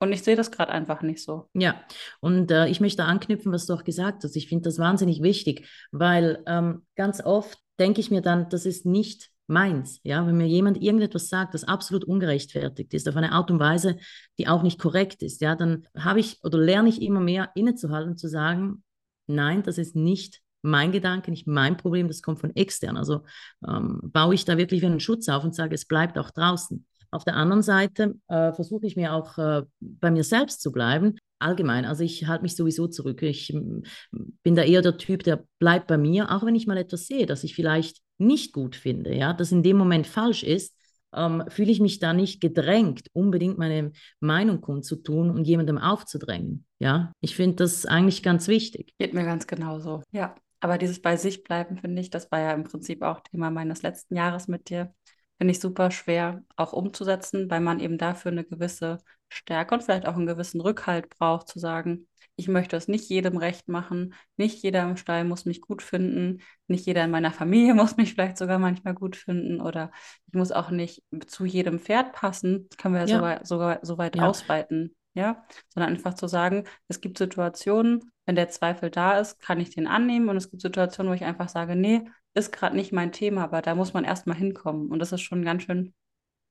[0.02, 1.50] Und ich sehe das gerade einfach nicht so.
[1.54, 1.82] Ja,
[2.22, 4.36] und äh, ich möchte anknüpfen, was du auch gesagt hast.
[4.38, 8.86] Ich finde das wahnsinnig wichtig, weil ähm, ganz oft denke ich mir dann, das ist
[8.86, 10.00] nicht meins.
[10.04, 13.98] Ja, wenn mir jemand irgendetwas sagt, das absolut ungerechtfertigt ist, auf eine Art und Weise,
[14.38, 18.16] die auch nicht korrekt ist, ja, dann habe ich oder lerne ich immer mehr innezuhalten,
[18.16, 18.84] zu sagen,
[19.30, 22.98] nein, das ist nicht mein Gedanke, nicht mein Problem, das kommt von extern.
[22.98, 23.22] Also
[23.68, 26.86] ähm, baue ich da wirklich einen Schutz auf und sage, es bleibt auch draußen.
[27.12, 31.18] Auf der anderen Seite äh, versuche ich mir auch äh, bei mir selbst zu bleiben.
[31.40, 33.22] Allgemein, also ich halte mich sowieso zurück.
[33.24, 33.56] Ich
[34.12, 37.26] bin da eher der Typ, der bleibt bei mir, auch wenn ich mal etwas sehe,
[37.26, 40.76] das ich vielleicht nicht gut finde, ja, das in dem Moment falsch ist,
[41.14, 46.66] ähm, fühle ich mich da nicht gedrängt, unbedingt meine Meinung kundzutun und jemandem aufzudrängen.
[46.80, 48.94] Ja, ich finde das eigentlich ganz wichtig.
[48.98, 50.02] Geht mir ganz genauso.
[50.12, 53.50] Ja, aber dieses bei sich bleiben, finde ich, das war ja im Prinzip auch Thema
[53.50, 54.94] meines letzten Jahres mit dir.
[55.40, 58.98] Finde ich super schwer auch umzusetzen, weil man eben dafür eine gewisse
[59.30, 63.38] Stärke und vielleicht auch einen gewissen Rückhalt braucht, zu sagen, ich möchte es nicht jedem
[63.38, 67.74] recht machen, nicht jeder im Stall muss mich gut finden, nicht jeder in meiner Familie
[67.76, 69.92] muss mich vielleicht sogar manchmal gut finden oder
[70.28, 73.16] ich muss auch nicht zu jedem Pferd passen, das können wir ja, ja.
[73.16, 74.28] sogar, sogar so weit ja.
[74.28, 79.60] ausweiten, ja, sondern einfach zu sagen, es gibt Situationen, wenn der Zweifel da ist, kann
[79.60, 82.94] ich den annehmen und es gibt Situationen, wo ich einfach sage, nee, ist gerade nicht
[82.94, 85.94] mein Thema, aber da muss man erstmal hinkommen und das ist schon ganz schön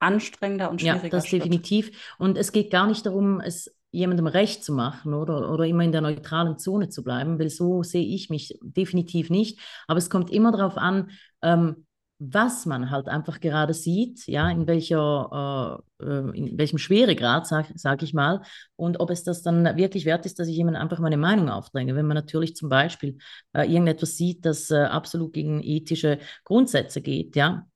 [0.01, 1.05] anstrengender und schwieriger.
[1.05, 1.43] Ja, das Schritt.
[1.43, 2.15] definitiv.
[2.19, 5.93] Und es geht gar nicht darum, es jemandem recht zu machen oder, oder immer in
[5.93, 9.61] der neutralen Zone zu bleiben, weil so sehe ich mich definitiv nicht.
[9.87, 11.11] Aber es kommt immer darauf an,
[11.43, 11.87] ähm,
[12.19, 17.73] was man halt einfach gerade sieht, ja, in welcher, äh, äh in welchem Schweregrad, sage
[17.77, 18.43] sag ich mal,
[18.77, 21.95] und ob es das dann wirklich wert ist, dass ich jemandem einfach meine Meinung aufdränge.
[21.95, 23.19] Wenn man natürlich zum Beispiel
[23.53, 27.67] äh, irgendetwas sieht, das äh, absolut gegen ethische Grundsätze geht, ja,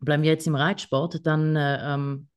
[0.00, 2.28] bleiben wir jetzt im Reitsport, dann äh, ähm,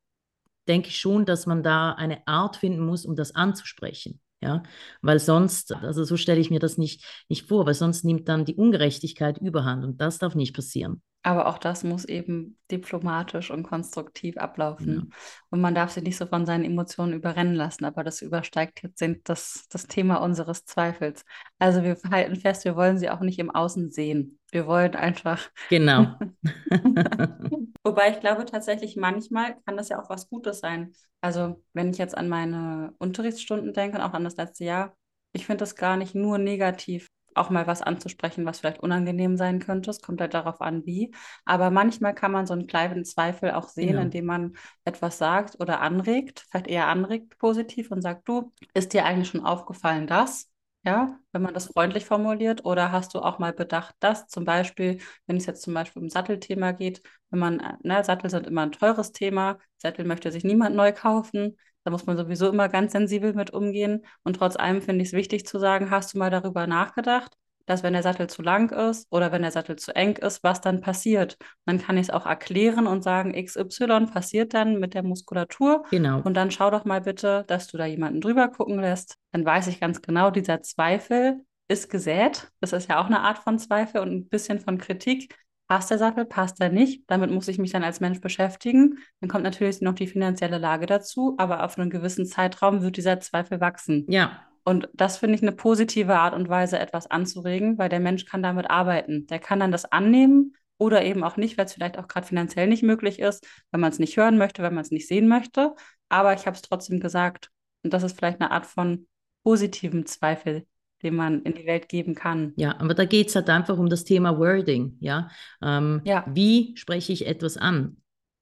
[0.67, 4.19] denke ich schon, dass man da eine Art finden muss, um das anzusprechen.
[4.39, 4.61] Ja,
[5.01, 8.45] weil sonst, also so stelle ich mir das nicht, nicht vor, weil sonst nimmt dann
[8.45, 11.01] die Ungerechtigkeit überhand und das darf nicht passieren.
[11.23, 14.93] Aber auch das muss eben diplomatisch und konstruktiv ablaufen.
[14.95, 15.17] Ja.
[15.49, 19.03] Und man darf sich nicht so von seinen Emotionen überrennen lassen, aber das übersteigt jetzt
[19.25, 21.25] das, das Thema unseres Zweifels.
[21.59, 24.39] Also wir halten fest, wir wollen sie auch nicht im Außen sehen.
[24.51, 25.49] Wir wollen einfach.
[25.69, 26.15] Genau.
[27.83, 30.93] Wobei ich glaube tatsächlich, manchmal kann das ja auch was Gutes sein.
[31.21, 34.93] Also, wenn ich jetzt an meine Unterrichtsstunden denke und auch an das letzte Jahr,
[35.33, 39.59] ich finde das gar nicht nur negativ, auch mal was anzusprechen, was vielleicht unangenehm sein
[39.59, 39.89] könnte.
[39.89, 41.13] Es kommt halt darauf an, wie.
[41.45, 44.01] Aber manchmal kann man so einen kleinen Zweifel auch sehen, genau.
[44.01, 49.05] indem man etwas sagt oder anregt, vielleicht eher anregt positiv und sagt, du, ist dir
[49.05, 50.49] eigentlich schon aufgefallen, dass?
[50.83, 54.99] Ja, wenn man das freundlich formuliert, oder hast du auch mal bedacht, dass zum Beispiel,
[55.25, 58.71] wenn es jetzt zum Beispiel um Sattelthema geht, wenn man, ne, Sattel sind immer ein
[58.71, 63.33] teures Thema, Sattel möchte sich niemand neu kaufen, da muss man sowieso immer ganz sensibel
[63.33, 64.05] mit umgehen.
[64.25, 67.81] Und trotz allem finde ich es wichtig zu sagen, hast du mal darüber nachgedacht, dass
[67.81, 70.81] wenn der Sattel zu lang ist oder wenn der Sattel zu eng ist, was dann
[70.81, 71.37] passiert.
[71.65, 75.85] dann kann ich es auch erklären und sagen, XY passiert dann mit der Muskulatur.
[75.89, 76.19] Genau.
[76.21, 79.15] Und dann schau doch mal bitte, dass du da jemanden drüber gucken lässt.
[79.31, 82.51] Dann weiß ich ganz genau, dieser Zweifel ist gesät.
[82.59, 85.33] Das ist ja auch eine Art von Zweifel und ein bisschen von Kritik.
[85.67, 87.03] Passt der Sattel, passt er nicht?
[87.07, 88.99] Damit muss ich mich dann als Mensch beschäftigen.
[89.19, 93.19] Dann kommt natürlich noch die finanzielle Lage dazu, aber auf einen gewissen Zeitraum wird dieser
[93.19, 94.05] Zweifel wachsen.
[94.07, 98.25] Ja, und das finde ich eine positive Art und Weise, etwas anzuregen, weil der Mensch
[98.25, 99.25] kann damit arbeiten.
[99.27, 102.67] Der kann dann das annehmen oder eben auch nicht, weil es vielleicht auch gerade finanziell
[102.67, 105.73] nicht möglich ist, wenn man es nicht hören möchte, wenn man es nicht sehen möchte.
[106.09, 107.49] Aber ich habe es trotzdem gesagt.
[107.83, 109.07] Und das ist vielleicht eine Art von
[109.43, 110.65] positivem Zweifel,
[111.03, 112.53] den man in die Welt geben kann.
[112.55, 114.97] Ja, aber da geht es halt einfach um das Thema Wording.
[114.99, 115.29] Ja?
[115.61, 116.25] Ähm, ja.
[116.27, 117.97] Wie spreche ich etwas an?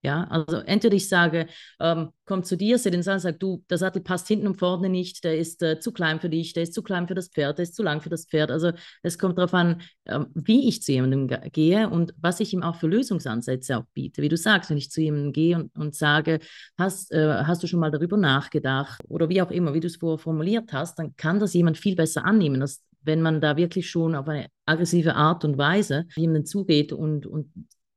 [0.06, 1.48] Ja, also entweder ich sage,
[1.80, 4.88] ähm, komm zu dir, sehe den Sattel, sag du, der Sattel passt hinten und vorne
[4.88, 7.58] nicht, der ist äh, zu klein für dich, der ist zu klein für das Pferd,
[7.58, 8.52] der ist zu lang für das Pferd.
[8.52, 12.62] Also es kommt darauf an, ähm, wie ich zu jemandem gehe und was ich ihm
[12.62, 14.22] auch für Lösungsansätze auch biete.
[14.22, 16.38] Wie du sagst, wenn ich zu jemandem gehe und, und sage,
[16.78, 19.96] hast, äh, hast du schon mal darüber nachgedacht oder wie auch immer, wie du es
[19.96, 23.90] vorher formuliert hast, dann kann das jemand viel besser annehmen, als wenn man da wirklich
[23.90, 27.52] schon auf eine aggressive Art und Weise jemanden zugeht und, und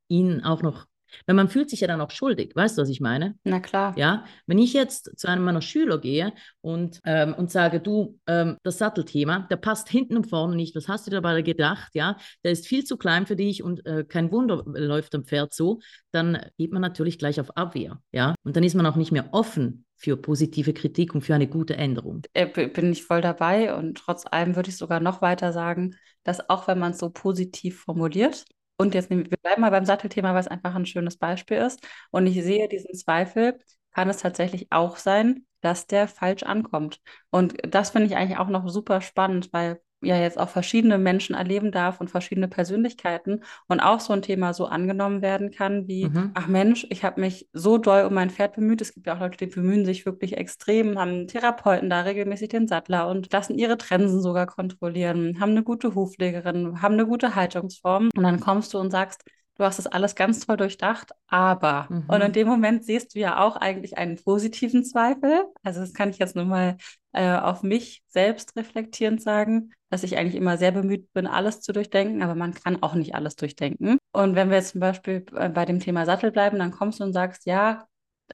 [0.07, 0.88] ihn auch noch
[1.25, 3.35] weil man fühlt sich ja dann auch schuldig, weißt du, was ich meine?
[3.43, 3.93] Na klar.
[3.97, 8.57] Ja, wenn ich jetzt zu einem meiner Schüler gehe und, ähm, und sage, du, ähm,
[8.63, 12.51] das Sattelthema, der passt hinten und vorne nicht, was hast du dabei gedacht, ja, der
[12.51, 15.79] ist viel zu klein für dich und äh, kein Wunder läuft am Pferd so,
[16.11, 19.29] dann geht man natürlich gleich auf Abwehr, ja, und dann ist man auch nicht mehr
[19.31, 22.21] offen für positive Kritik und für eine gute Änderung.
[22.33, 23.75] Äh, bin ich voll dabei.
[23.75, 27.09] Und trotz allem würde ich sogar noch weiter sagen, dass auch wenn man es so
[27.09, 28.45] positiv formuliert,
[28.79, 31.85] und jetzt nehmen wir bleiben mal beim Sattelthema, weil es einfach ein schönes Beispiel ist.
[32.11, 33.59] Und ich sehe diesen Zweifel,
[33.93, 37.01] kann es tatsächlich auch sein, dass der falsch ankommt.
[37.29, 41.35] Und das finde ich eigentlich auch noch super spannend, weil ja jetzt auch verschiedene Menschen
[41.35, 46.05] erleben darf und verschiedene Persönlichkeiten und auch so ein Thema so angenommen werden kann wie,
[46.05, 46.31] mhm.
[46.33, 48.81] ach Mensch, ich habe mich so doll um mein Pferd bemüht.
[48.81, 52.67] Es gibt ja auch Leute, die bemühen sich wirklich extrem, haben Therapeuten da regelmäßig den
[52.67, 58.09] Sattler und lassen ihre Trensen sogar kontrollieren, haben eine gute Hufpflegerin, haben eine gute Haltungsform
[58.15, 59.23] und dann kommst du und sagst,
[59.59, 61.87] du hast das alles ganz toll durchdacht, aber.
[61.89, 62.05] Mhm.
[62.07, 65.43] Und in dem Moment siehst du ja auch eigentlich einen positiven Zweifel.
[65.63, 66.77] Also das kann ich jetzt nur mal
[67.11, 71.73] äh, auf mich selbst reflektierend sagen, dass ich eigentlich immer sehr bemüht bin, alles zu
[71.73, 73.97] durchdenken, aber man kann auch nicht alles durchdenken.
[74.13, 77.03] Und wenn wir jetzt zum Beispiel äh, bei dem Thema Sattel bleiben, dann kommst du
[77.03, 77.85] und sagst, ja,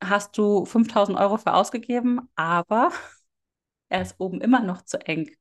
[0.04, 2.92] hast du 5000 Euro für ausgegeben, aber
[3.90, 5.32] er ist oben immer noch zu eng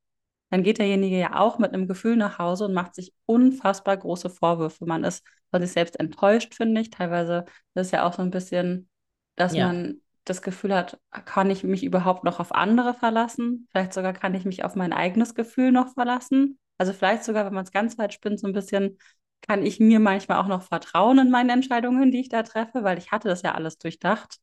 [0.54, 4.30] dann geht derjenige ja auch mit einem Gefühl nach Hause und macht sich unfassbar große
[4.30, 4.86] Vorwürfe.
[4.86, 6.90] Man ist von sich selbst enttäuscht, finde ich.
[6.90, 8.88] Teilweise ist es ja auch so ein bisschen,
[9.36, 9.68] dass ja.
[9.68, 13.68] man das Gefühl hat, kann ich mich überhaupt noch auf andere verlassen?
[13.70, 16.58] Vielleicht sogar kann ich mich auf mein eigenes Gefühl noch verlassen.
[16.76, 18.98] Also vielleicht sogar, wenn man es ganz weit spinnt, so ein bisschen,
[19.42, 22.98] kann ich mir manchmal auch noch vertrauen in meine Entscheidungen, die ich da treffe, weil
[22.98, 24.38] ich hatte das ja alles durchdacht.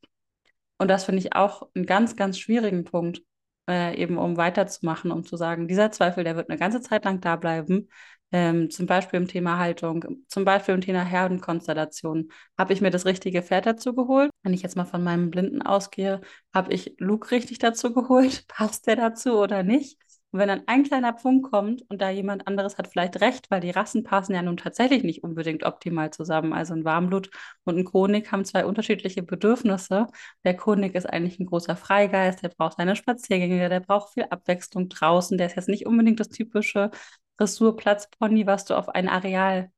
[0.78, 3.20] Und das finde ich auch einen ganz, ganz schwierigen Punkt
[3.68, 7.20] äh, eben um weiterzumachen, um zu sagen, dieser Zweifel, der wird eine ganze Zeit lang
[7.20, 7.90] da bleiben.
[8.34, 12.32] Ähm, zum Beispiel im Thema Haltung, zum Beispiel im Thema Herdenkonstellation.
[12.58, 14.30] Habe ich mir das richtige Pferd dazu geholt?
[14.42, 16.22] Wenn ich jetzt mal von meinem Blinden ausgehe,
[16.54, 18.44] habe ich Luke richtig dazu geholt?
[18.48, 19.98] Passt der dazu oder nicht?
[20.30, 23.60] Und wenn dann ein kleiner Punkt kommt und da jemand anderes hat vielleicht recht, weil
[23.60, 26.54] die Rassen passen ja nun tatsächlich nicht unbedingt optimal zusammen.
[26.54, 27.28] Also ein Warmblut
[27.64, 30.06] und ein Konig haben zwei unterschiedliche Bedürfnisse.
[30.44, 34.88] Der Konig ist eigentlich ein großer Freigeist, der braucht seine Spaziergänge, der braucht viel Abwechslung
[34.88, 35.36] draußen.
[35.36, 36.90] Der ist jetzt nicht unbedingt das typische
[37.38, 39.70] Dressurplatzpony, was du auf ein Areal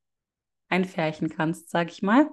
[0.68, 2.30] einfärchen kannst, sag ich mal.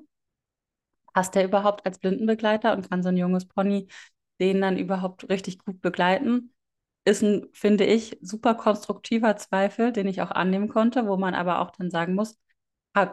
[1.13, 3.87] Passt der überhaupt als Blindenbegleiter und kann so ein junges Pony
[4.39, 6.53] den dann überhaupt richtig gut begleiten?
[7.05, 11.59] ist ein, finde ich, super konstruktiver Zweifel, den ich auch annehmen konnte, wo man aber
[11.59, 12.39] auch dann sagen muss,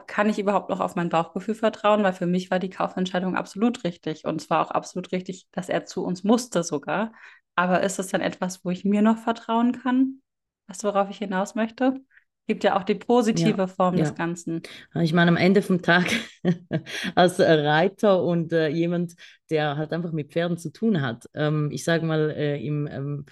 [0.07, 2.03] kann ich überhaupt noch auf mein Bauchgefühl vertrauen?
[2.03, 4.25] Weil für mich war die Kaufentscheidung absolut richtig.
[4.25, 7.13] Und es war auch absolut richtig, dass er zu uns musste sogar.
[7.55, 10.21] Aber ist es dann etwas, wo ich mir noch vertrauen kann?
[10.69, 12.01] Weißt du, worauf ich hinaus möchte?
[12.47, 14.05] Gibt ja auch die positive ja, Form ja.
[14.05, 14.63] des Ganzen.
[14.95, 16.07] Ich meine, am Ende vom Tag
[17.15, 19.15] als Reiter und äh, jemand,
[19.51, 23.27] der halt einfach mit Pferden zu tun hat, ähm, ich sage mal, äh, im ähm,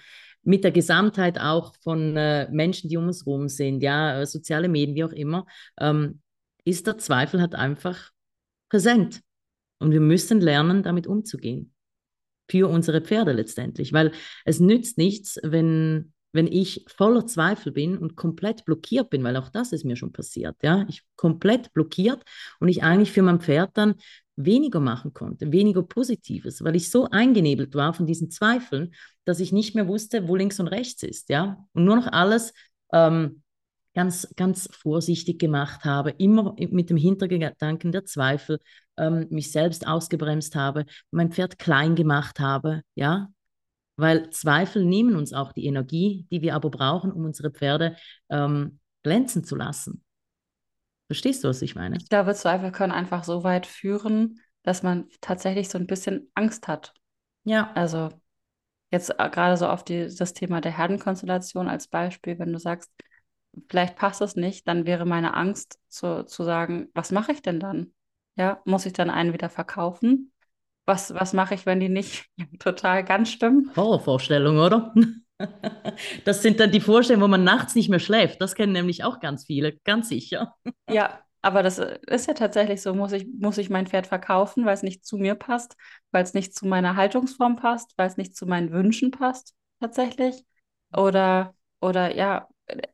[0.47, 4.69] mit der Gesamtheit auch von äh, Menschen, die um uns herum sind, ja, äh, soziale
[4.69, 5.45] Medien, wie auch immer,
[5.77, 6.21] ähm,
[6.63, 8.11] ist der Zweifel halt einfach
[8.69, 9.21] präsent.
[9.79, 11.73] Und wir müssen lernen, damit umzugehen.
[12.49, 13.91] Für unsere Pferde letztendlich.
[13.91, 14.13] Weil
[14.45, 19.49] es nützt nichts, wenn, wenn ich voller Zweifel bin und komplett blockiert bin, weil auch
[19.49, 20.55] das ist mir schon passiert.
[20.61, 20.85] Ja?
[20.87, 22.23] Ich komplett blockiert
[22.59, 23.95] und ich eigentlich für mein Pferd dann
[24.35, 28.93] weniger machen konnte, weniger Positives, weil ich so eingenebelt war von diesen Zweifeln,
[29.25, 32.53] dass ich nicht mehr wusste, wo links und rechts ist, ja, und nur noch alles
[32.93, 33.41] ähm,
[33.95, 38.59] ganz, ganz vorsichtig gemacht habe, immer mit dem Hintergedanken der Zweifel,
[38.95, 43.29] ähm, mich selbst ausgebremst habe, mein Pferd klein gemacht habe, ja,
[43.97, 47.97] weil Zweifel nehmen uns auch die Energie, die wir aber brauchen, um unsere Pferde
[48.29, 50.03] ähm, glänzen zu lassen.
[51.07, 51.97] Verstehst du, was ich meine?
[51.97, 56.67] Ich glaube, Zweifel können einfach so weit führen, dass man tatsächlich so ein bisschen Angst
[56.67, 56.93] hat.
[57.43, 57.71] Ja.
[57.73, 58.09] Also
[58.91, 62.91] jetzt äh, gerade so auf die, das Thema der Herdenkonstellation als Beispiel, wenn du sagst,
[63.69, 67.59] vielleicht passt es nicht, dann wäre meine Angst zu, zu sagen, was mache ich denn
[67.59, 67.93] dann?
[68.35, 70.31] Ja, muss ich dann einen wieder verkaufen?
[70.87, 72.25] Was, was mache ich, wenn die nicht
[72.59, 73.71] total ganz stimmen?
[73.75, 74.93] Horrorvorstellung, oder?
[76.25, 78.41] Das sind dann die Vorstellungen, wo man nachts nicht mehr schläft.
[78.41, 80.55] Das kennen nämlich auch ganz viele, ganz sicher.
[80.89, 82.95] Ja, aber das ist ja tatsächlich so.
[82.95, 85.75] Muss ich, muss ich mein Pferd verkaufen, weil es nicht zu mir passt,
[86.11, 90.43] weil es nicht zu meiner Haltungsform passt, weil es nicht zu meinen Wünschen passt, tatsächlich?
[90.95, 92.47] Oder, oder ja,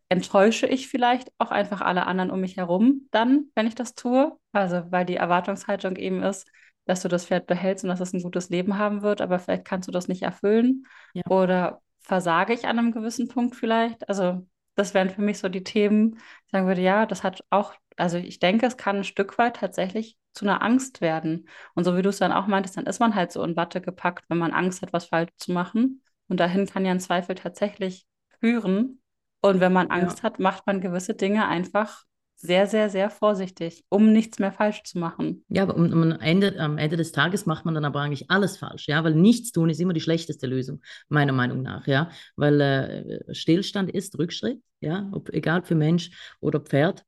[0.10, 4.38] enttäusche ich vielleicht auch einfach alle anderen um mich herum dann, wenn ich das tue?
[4.52, 6.48] Also, weil die Erwartungshaltung eben ist,
[6.86, 9.66] dass du das Pferd behältst und dass es ein gutes Leben haben wird, aber vielleicht
[9.66, 10.86] kannst du das nicht erfüllen.
[11.14, 11.24] Ja.
[11.30, 14.08] Oder versage ich an einem gewissen Punkt vielleicht?
[14.10, 16.16] Also das wären für mich so die Themen,
[16.46, 19.58] ich sagen würde, ja, das hat auch, also ich denke, es kann ein Stück weit
[19.58, 21.48] tatsächlich zu einer Angst werden.
[21.76, 23.82] Und so wie du es dann auch meintest, dann ist man halt so in Watte
[23.82, 26.02] gepackt, wenn man Angst hat, was falsch zu machen.
[26.28, 28.08] Und dahin kann ja ein Zweifel tatsächlich
[28.40, 29.02] führen.
[29.42, 30.24] Und wenn man Angst ja.
[30.24, 32.06] hat, macht man gewisse Dinge einfach
[32.44, 35.46] sehr, sehr, sehr vorsichtig, um nichts mehr falsch zu machen.
[35.48, 38.90] Ja, aber am Ende, am Ende des Tages macht man dann aber eigentlich alles falsch,
[38.90, 43.34] ja, weil nichts tun ist immer die schlechteste Lösung, meiner Meinung nach, ja, weil äh,
[43.34, 47.06] Stillstand ist Rückschritt, ja, ob, egal für Mensch oder Pferd.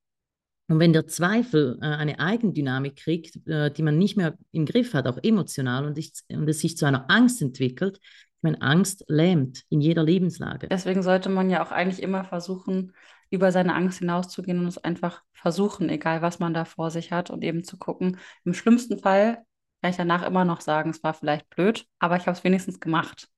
[0.68, 4.94] Und wenn der Zweifel äh, eine Eigendynamik kriegt, äh, die man nicht mehr im Griff
[4.94, 9.04] hat, auch emotional, und, ich, und es sich zu einer Angst entwickelt, ich meine, Angst
[9.10, 10.70] lähmt in jeder Lebenslage.
[10.70, 12.94] Deswegen sollte man ja auch eigentlich immer versuchen,
[13.30, 17.30] über seine Angst hinauszugehen und es einfach versuchen, egal was man da vor sich hat
[17.30, 18.20] und eben zu gucken.
[18.44, 19.44] Im schlimmsten Fall
[19.82, 22.80] kann ich danach immer noch sagen, es war vielleicht blöd, aber ich habe es wenigstens
[22.80, 23.30] gemacht.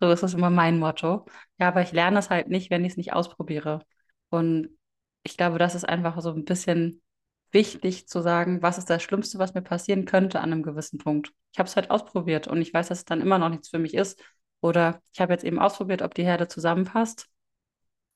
[0.00, 1.26] So ist es immer mein Motto.
[1.58, 3.84] Ja, aber ich lerne es halt nicht, wenn ich es nicht ausprobiere.
[4.30, 4.70] Und
[5.22, 7.02] ich glaube, das ist einfach so ein bisschen
[7.52, 11.32] wichtig zu sagen, was ist das Schlimmste, was mir passieren könnte an einem gewissen Punkt.
[11.52, 13.78] Ich habe es halt ausprobiert und ich weiß, dass es dann immer noch nichts für
[13.78, 14.22] mich ist.
[14.60, 17.28] Oder ich habe jetzt eben ausprobiert, ob die Herde zusammenpasst.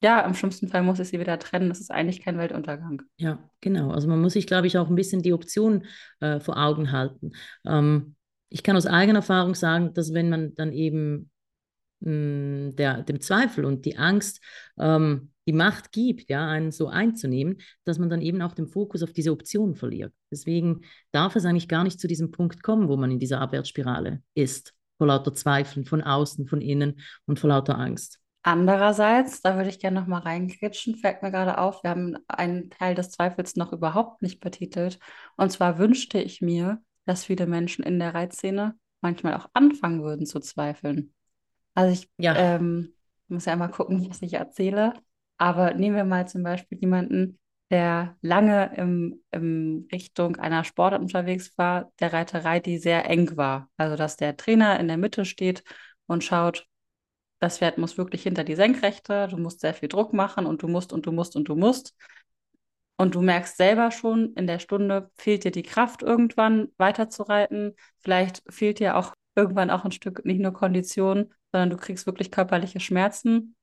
[0.04, 1.70] Ja, im schlimmsten Fall muss ich sie wieder trennen.
[1.70, 3.00] Das ist eigentlich kein Weltuntergang.
[3.16, 3.90] Ja, genau.
[3.90, 5.86] Also man muss sich, glaube ich, auch ein bisschen die Option
[6.20, 7.32] äh, vor Augen halten.
[7.64, 8.14] Ähm,
[8.50, 11.30] ich kann aus eigener Erfahrung sagen, dass wenn man dann eben
[12.00, 14.42] mh, mm, der, dem Zweifel und die Angst
[14.78, 19.02] ähm, die Macht gibt, ja, einen so einzunehmen, dass man dann eben auch den Fokus
[19.02, 20.12] auf diese Option verliert.
[20.30, 24.22] Deswegen darf es eigentlich gar nicht zu diesem Punkt kommen, wo man in dieser Abwärtsspirale
[24.34, 28.20] ist, vor lauter Zweifeln von außen, von innen und vor lauter Angst.
[28.46, 32.68] Andererseits, da würde ich gerne noch mal reingrätschen, fällt mir gerade auf, wir haben einen
[32.68, 34.98] Teil des Zweifels noch überhaupt nicht betitelt.
[35.36, 40.26] Und zwar wünschte ich mir, dass viele Menschen in der Reizszene manchmal auch anfangen würden
[40.26, 41.14] zu zweifeln.
[41.72, 42.36] Also ich ja.
[42.36, 42.92] ähm,
[43.28, 44.92] muss ja mal gucken, was ich erzähle.
[45.38, 47.38] Aber nehmen wir mal zum Beispiel jemanden,
[47.70, 53.70] der lange im, im Richtung einer Sportart unterwegs war, der Reiterei, die sehr eng war.
[53.78, 55.64] Also dass der Trainer in der Mitte steht
[56.06, 56.66] und schaut,
[57.44, 60.68] das Pferd muss wirklich hinter die Senkrechte, du musst sehr viel Druck machen und du
[60.68, 61.94] musst und du musst und du musst.
[62.96, 67.74] Und du merkst selber schon, in der Stunde fehlt dir die Kraft irgendwann weiterzureiten.
[68.00, 72.30] Vielleicht fehlt dir auch irgendwann auch ein Stück nicht nur Kondition, sondern du kriegst wirklich
[72.30, 73.56] körperliche Schmerzen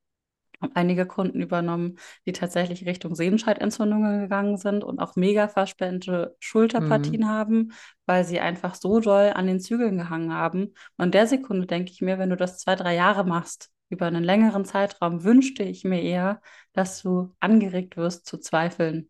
[0.62, 7.22] haben einige Kunden übernommen, die tatsächlich Richtung Sehenscheidentzündungen gegangen sind und auch mega verspannte Schulterpartien
[7.22, 7.28] mhm.
[7.28, 7.72] haben,
[8.06, 10.74] weil sie einfach so doll an den Zügeln gehangen haben.
[10.98, 14.06] Und in der Sekunde denke ich mir, wenn du das zwei, drei Jahre machst, über
[14.06, 16.42] einen längeren Zeitraum, wünschte ich mir eher,
[16.74, 19.10] dass du angeregt wirst zu zweifeln.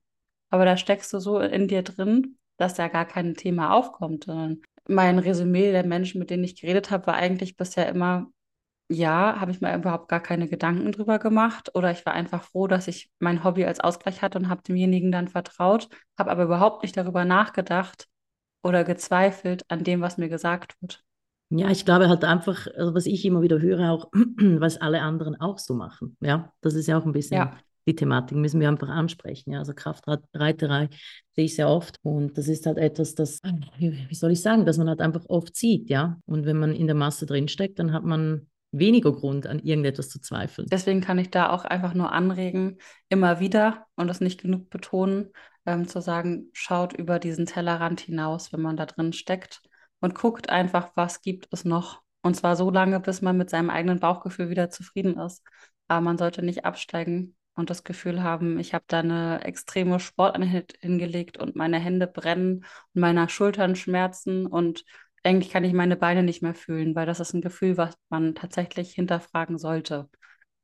[0.50, 4.28] Aber da steckst du so in dir drin, dass da gar kein Thema aufkommt.
[4.88, 8.32] Mein Resümee der Menschen, mit denen ich geredet habe, war eigentlich bisher immer,
[8.92, 12.68] ja, habe ich mir überhaupt gar keine Gedanken drüber gemacht oder ich war einfach froh,
[12.68, 16.84] dass ich mein Hobby als Ausgleich hatte und habe demjenigen dann vertraut, habe aber überhaupt
[16.84, 18.08] nicht darüber nachgedacht
[18.64, 21.04] oder gezweifelt an dem, was mir gesagt wird.
[21.50, 25.40] Ja, ich glaube halt einfach, also was ich immer wieder höre, auch was alle anderen
[25.40, 26.18] auch so machen.
[26.22, 27.58] Ja, das ist ja auch ein bisschen ja.
[27.86, 29.52] die Thematik, müssen wir einfach ansprechen.
[29.52, 30.90] Ja, also Kraftreiterei
[31.34, 33.42] sehe ich sehr oft und das ist halt etwas, das,
[33.78, 35.90] wie soll ich sagen, dass man halt einfach oft sieht.
[35.90, 40.10] Ja, und wenn man in der Masse drinsteckt, dann hat man weniger Grund, an irgendetwas
[40.10, 40.68] zu zweifeln.
[40.72, 42.78] Deswegen kann ich da auch einfach nur anregen,
[43.10, 45.32] immer wieder und das nicht genug betonen,
[45.66, 49.62] ähm, zu sagen, schaut über diesen Tellerrand hinaus, wenn man da drin steckt
[50.00, 52.02] und guckt einfach, was gibt es noch.
[52.22, 55.44] Und zwar so lange, bis man mit seinem eigenen Bauchgefühl wieder zufrieden ist.
[55.88, 60.76] Aber man sollte nicht absteigen und das Gefühl haben, ich habe da eine extreme Sporteinheit
[60.80, 64.86] hingelegt und meine Hände brennen und meine Schultern schmerzen und
[65.24, 68.36] eigentlich kann ich meine Beine nicht mehr fühlen, weil das ist ein Gefühl, was man
[68.36, 70.10] tatsächlich hinterfragen sollte.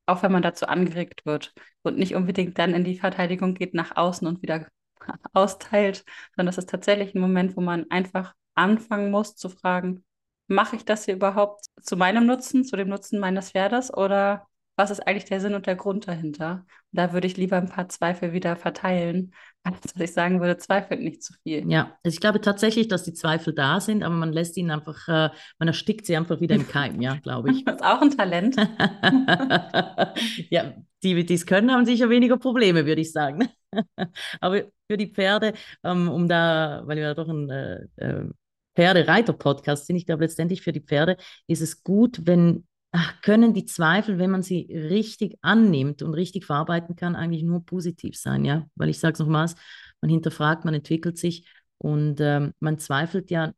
[0.06, 3.96] Auch wenn man dazu angeregt wird und nicht unbedingt dann in die Verteidigung geht nach
[3.96, 4.68] außen und wieder
[5.34, 6.04] austeilt,
[6.36, 10.04] sondern das ist tatsächlich ein Moment, wo man einfach anfangen muss zu fragen,
[10.48, 14.92] mache ich das hier überhaupt zu meinem Nutzen, zu dem Nutzen meines Pferdes oder was
[14.92, 16.66] ist eigentlich der Sinn und der Grund dahinter?
[16.92, 20.58] Und da würde ich lieber ein paar Zweifel wieder verteilen, als dass ich sagen würde,
[20.58, 21.70] zweifelt nicht zu viel.
[21.70, 25.08] Ja, also ich glaube tatsächlich, dass die Zweifel da sind, aber man lässt ihnen einfach,
[25.08, 27.66] äh, man erstickt sie einfach wieder im Keim, ja, glaube ich.
[27.66, 28.56] Das ist auch ein Talent.
[30.50, 33.50] ja, die, die es können, haben sicher weniger Probleme, würde ich sagen.
[34.40, 38.30] aber für die Pferde, ähm, um da, weil wir ja doch ein äh, äh
[38.76, 42.68] Pferdereiter-Podcast sind, ich glaube letztendlich für die Pferde ist es gut, wenn
[43.22, 48.18] können die Zweifel, wenn man sie richtig annimmt und richtig verarbeiten kann, eigentlich nur positiv
[48.18, 48.66] sein, ja?
[48.76, 49.56] Weil ich sage es nochmals,
[50.02, 53.54] man hinterfragt, man entwickelt sich und ähm, man zweifelt ja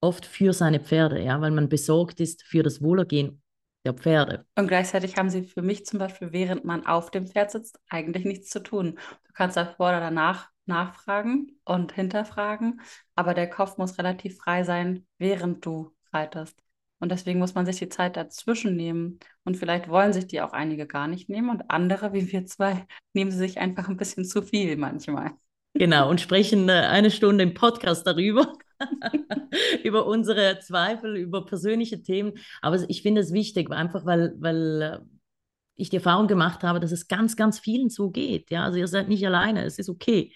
[0.00, 3.42] oft für seine Pferde, ja, weil man besorgt ist für das Wohlergehen
[3.84, 4.46] der Pferde.
[4.56, 8.24] Und gleichzeitig haben sie für mich zum Beispiel, während man auf dem Pferd sitzt, eigentlich
[8.24, 8.98] nichts zu tun.
[9.26, 12.80] Du kannst davor oder danach nachfragen und hinterfragen,
[13.14, 16.63] aber der Kopf muss relativ frei sein, während du reitest.
[17.04, 19.18] Und deswegen muss man sich die Zeit dazwischen nehmen.
[19.44, 22.86] Und vielleicht wollen sich die auch einige gar nicht nehmen und andere, wie wir zwei,
[23.12, 25.32] nehmen sie sich einfach ein bisschen zu viel manchmal.
[25.74, 28.54] Genau, und sprechen äh, eine Stunde im Podcast darüber,
[29.84, 32.38] über unsere Zweifel, über persönliche Themen.
[32.62, 34.98] Aber ich finde es wichtig, einfach weil, weil äh,
[35.74, 38.50] ich die Erfahrung gemacht habe, dass es ganz, ganz vielen so geht.
[38.50, 40.32] Ja, also ihr seid nicht alleine, es ist okay.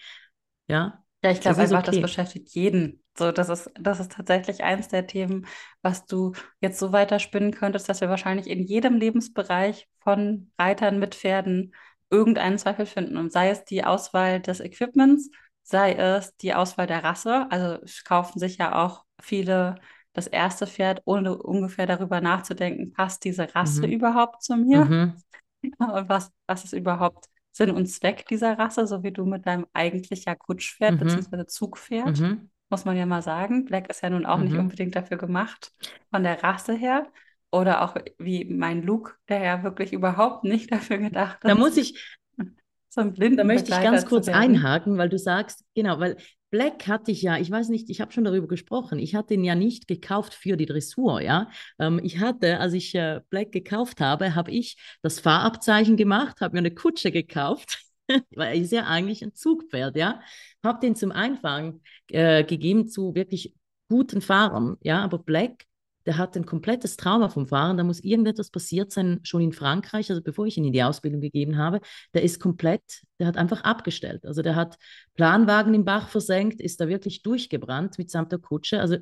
[0.67, 1.93] Ja, ja, ich glaube einfach, okay.
[1.93, 3.03] das beschäftigt jeden.
[3.19, 5.45] So, das ist, das ist tatsächlich eins der Themen,
[5.81, 11.15] was du jetzt so weiterspinnen könntest, dass wir wahrscheinlich in jedem Lebensbereich von Reitern mit
[11.15, 11.73] Pferden
[12.09, 13.17] irgendeinen Zweifel finden.
[13.17, 15.29] Und sei es die Auswahl des Equipments,
[15.63, 17.47] sei es die Auswahl der Rasse.
[17.51, 19.75] Also kaufen sich ja auch viele
[20.13, 23.93] das erste Pferd, ohne ungefähr darüber nachzudenken, passt diese Rasse mhm.
[23.93, 24.85] überhaupt zu mir?
[24.85, 25.13] Mhm.
[25.61, 25.73] Und
[26.09, 30.25] was, was ist überhaupt Sinn und Zweck dieser Rasse, so wie du mit deinem eigentlich
[30.25, 30.99] ja Kutschpferd Mhm.
[30.99, 31.45] bzw.
[31.45, 32.49] Zugpferd, Mhm.
[32.69, 33.65] Muss man ja mal sagen.
[33.65, 34.59] Black ist ja nun auch nicht Mhm.
[34.59, 35.73] unbedingt dafür gemacht,
[36.11, 37.07] von der Rasse her.
[37.51, 41.77] Oder auch wie mein Luke, der ja wirklich überhaupt nicht dafür gedacht Da ist, muss
[41.77, 41.99] ich,
[42.89, 46.17] so ein Da möchte ich ganz kurz einhaken, weil du sagst, genau, weil
[46.51, 49.43] Black hatte ich ja, ich weiß nicht, ich habe schon darüber gesprochen, ich hatte ihn
[49.43, 51.49] ja nicht gekauft für die Dressur, ja.
[51.79, 56.53] Ähm, ich hatte, als ich äh, Black gekauft habe, habe ich das Fahrabzeichen gemacht, habe
[56.53, 57.83] mir eine Kutsche gekauft,
[58.35, 60.21] weil er ist ja eigentlich ein Zugpferd, ja.
[60.63, 63.55] Habe den zum Einfahren äh, gegeben zu wirklich
[63.89, 65.65] guten Fahrern, ja, aber Black
[66.09, 70.09] der hat ein komplettes Trauma vom Fahren, da muss irgendetwas passiert sein, schon in Frankreich,
[70.09, 71.81] also bevor ich ihn in die Ausbildung gegeben habe,
[72.15, 74.25] der ist komplett, der hat einfach abgestellt.
[74.25, 74.77] Also der hat
[75.13, 78.79] Planwagen im Bach versenkt, ist da wirklich durchgebrannt mitsamt der Kutsche.
[78.79, 78.97] Also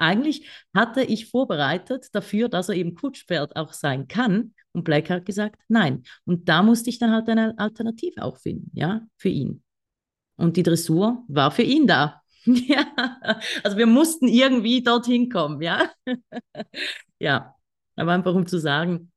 [0.00, 4.54] eigentlich hatte ich vorbereitet dafür, dass er eben Kutschpferd auch sein kann.
[4.72, 6.04] Und Black hat gesagt, nein.
[6.24, 9.62] Und da musste ich dann halt eine Alternative auch finden, ja, für ihn.
[10.36, 12.16] Und die Dressur war für ihn da.
[12.46, 12.86] Ja,
[13.62, 15.90] also wir mussten irgendwie dorthin kommen, ja.
[17.18, 17.54] ja,
[17.96, 19.12] aber einfach um zu sagen,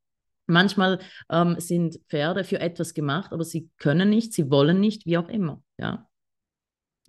[0.46, 5.18] manchmal ähm, sind Pferde für etwas gemacht, aber sie können nicht, sie wollen nicht, wie
[5.18, 6.10] auch immer, ja.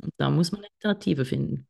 [0.00, 1.66] Und da muss man eine Alternative finden.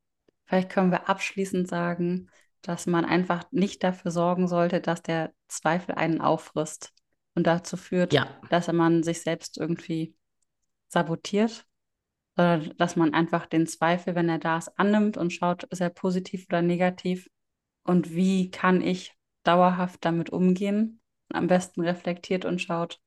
[0.47, 2.31] Vielleicht können wir abschließend sagen,
[2.63, 6.93] dass man einfach nicht dafür sorgen sollte, dass der Zweifel einen auffrisst
[7.35, 10.15] und dazu führt, Ja, dass man sich selbst irgendwie
[10.89, 11.67] sabotiert,
[12.37, 15.91] sondern dass man einfach den Zweifel, wenn er da ist, annimmt und schaut, ist er
[15.91, 17.29] positiv oder negativ
[17.85, 21.01] und wie kann ich dauerhaft damit umgehen.
[21.31, 23.01] Und am besten reflektiert und schaut,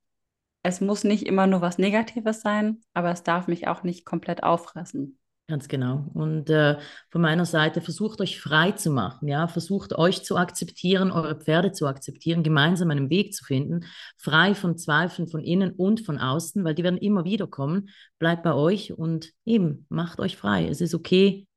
[0.63, 4.43] es muss nicht immer nur was Negatives sein, aber es darf mich auch nicht komplett
[4.43, 5.17] auffressen.
[5.49, 6.05] Ganz genau.
[6.13, 6.77] Und äh,
[7.09, 11.71] von meiner Seite versucht euch frei zu machen, ja, versucht euch zu akzeptieren, eure Pferde
[11.71, 13.85] zu akzeptieren, gemeinsam einen Weg zu finden,
[14.17, 17.89] frei von Zweifeln von innen und von außen, weil die werden immer wieder kommen.
[18.19, 20.67] Bleibt bei euch und eben macht euch frei.
[20.67, 21.47] Es ist okay,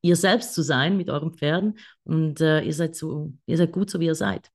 [0.00, 3.90] ihr selbst zu sein mit euren Pferden und äh, ihr seid so, ihr seid gut
[3.90, 4.50] so wie ihr seid.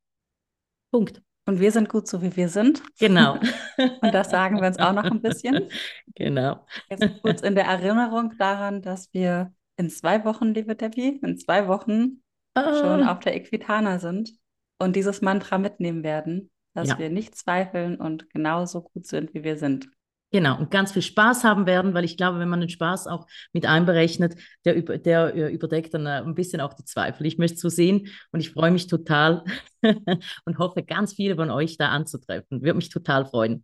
[0.91, 1.21] Punkt.
[1.45, 2.81] Und wir sind gut so, wie wir sind.
[2.99, 3.37] Genau.
[4.01, 5.69] Und das sagen wir uns auch noch ein bisschen.
[6.15, 6.67] Genau.
[6.91, 11.67] Jetzt kurz in der Erinnerung daran, dass wir in zwei Wochen, liebe Debbie, in zwei
[11.67, 12.21] Wochen
[12.55, 14.31] schon Ah, auf der Equitana sind
[14.77, 16.99] und dieses Mantra mitnehmen werden, dass ja.
[16.99, 19.89] wir nicht zweifeln und genauso gut sind, wie wir sind.
[20.33, 23.27] Genau, und ganz viel Spaß haben werden, weil ich glaube, wenn man den Spaß auch
[23.53, 27.27] mit einberechnet, der, über, der äh, überdeckt dann äh, ein bisschen auch die Zweifel.
[27.27, 29.43] Ich möchte es so sehen und ich freue mich total
[30.45, 32.63] und hoffe, ganz viele von euch da anzutreffen.
[32.63, 33.63] Würde mich total freuen.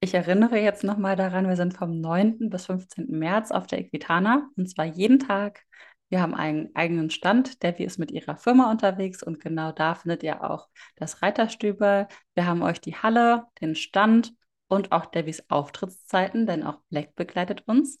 [0.00, 2.50] Ich erinnere jetzt nochmal daran, wir sind vom 9.
[2.50, 3.06] bis 15.
[3.18, 5.62] März auf der Equitana und zwar jeden Tag.
[6.10, 7.62] Wir haben einen eigenen Stand.
[7.62, 12.08] Debbie ist mit ihrer Firma unterwegs und genau da findet ihr auch das Reiterstübel.
[12.34, 14.34] Wir haben euch die Halle, den Stand
[14.70, 18.00] und auch Debbys Auftrittszeiten, denn auch Black begleitet uns,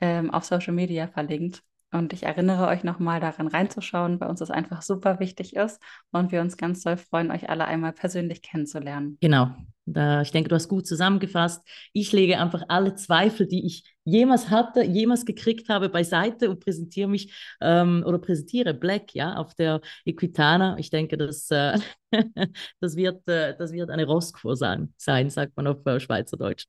[0.00, 1.64] ähm, auf Social Media verlinkt.
[1.94, 5.80] Und ich erinnere euch nochmal daran reinzuschauen, weil uns das einfach super wichtig ist
[6.10, 9.16] und wir uns ganz doll freuen, euch alle einmal persönlich kennenzulernen.
[9.20, 9.50] Genau.
[9.86, 11.62] Ich denke, du hast gut zusammengefasst.
[11.92, 17.08] Ich lege einfach alle Zweifel, die ich jemals hatte, jemals gekriegt habe, beiseite und präsentiere
[17.08, 20.76] mich ähm, oder präsentiere Black ja, auf der Equitana.
[20.78, 21.78] Ich denke, das, äh,
[22.80, 26.64] das, wird, äh, das wird eine Rosskur sein, sein, sagt man auf äh, Schweizerdeutsch.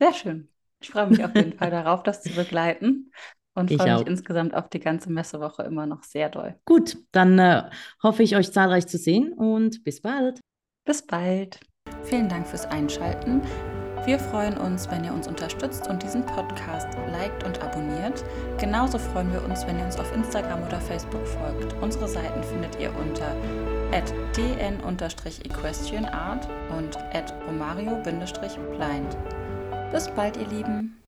[0.00, 0.48] Sehr schön.
[0.80, 3.10] Ich freue mich auf jeden Fall darauf, das zu begleiten
[3.56, 4.06] und Ich freue mich auch.
[4.06, 6.54] insgesamt auf die ganze Messewoche immer noch sehr doll.
[6.64, 7.70] Gut, dann äh,
[8.02, 10.40] hoffe ich, euch zahlreich zu sehen und bis bald.
[10.84, 11.60] Bis bald.
[12.04, 13.40] Vielen Dank fürs Einschalten.
[14.04, 18.22] Wir freuen uns, wenn ihr uns unterstützt und diesen Podcast liked und abonniert.
[18.58, 21.74] Genauso freuen wir uns, wenn ihr uns auf Instagram oder Facebook folgt.
[21.82, 23.34] Unsere Seiten findet ihr unter
[24.36, 26.96] dn-equestrianart und
[27.48, 29.16] romario-blind.
[29.90, 31.05] Bis bald, ihr Lieben.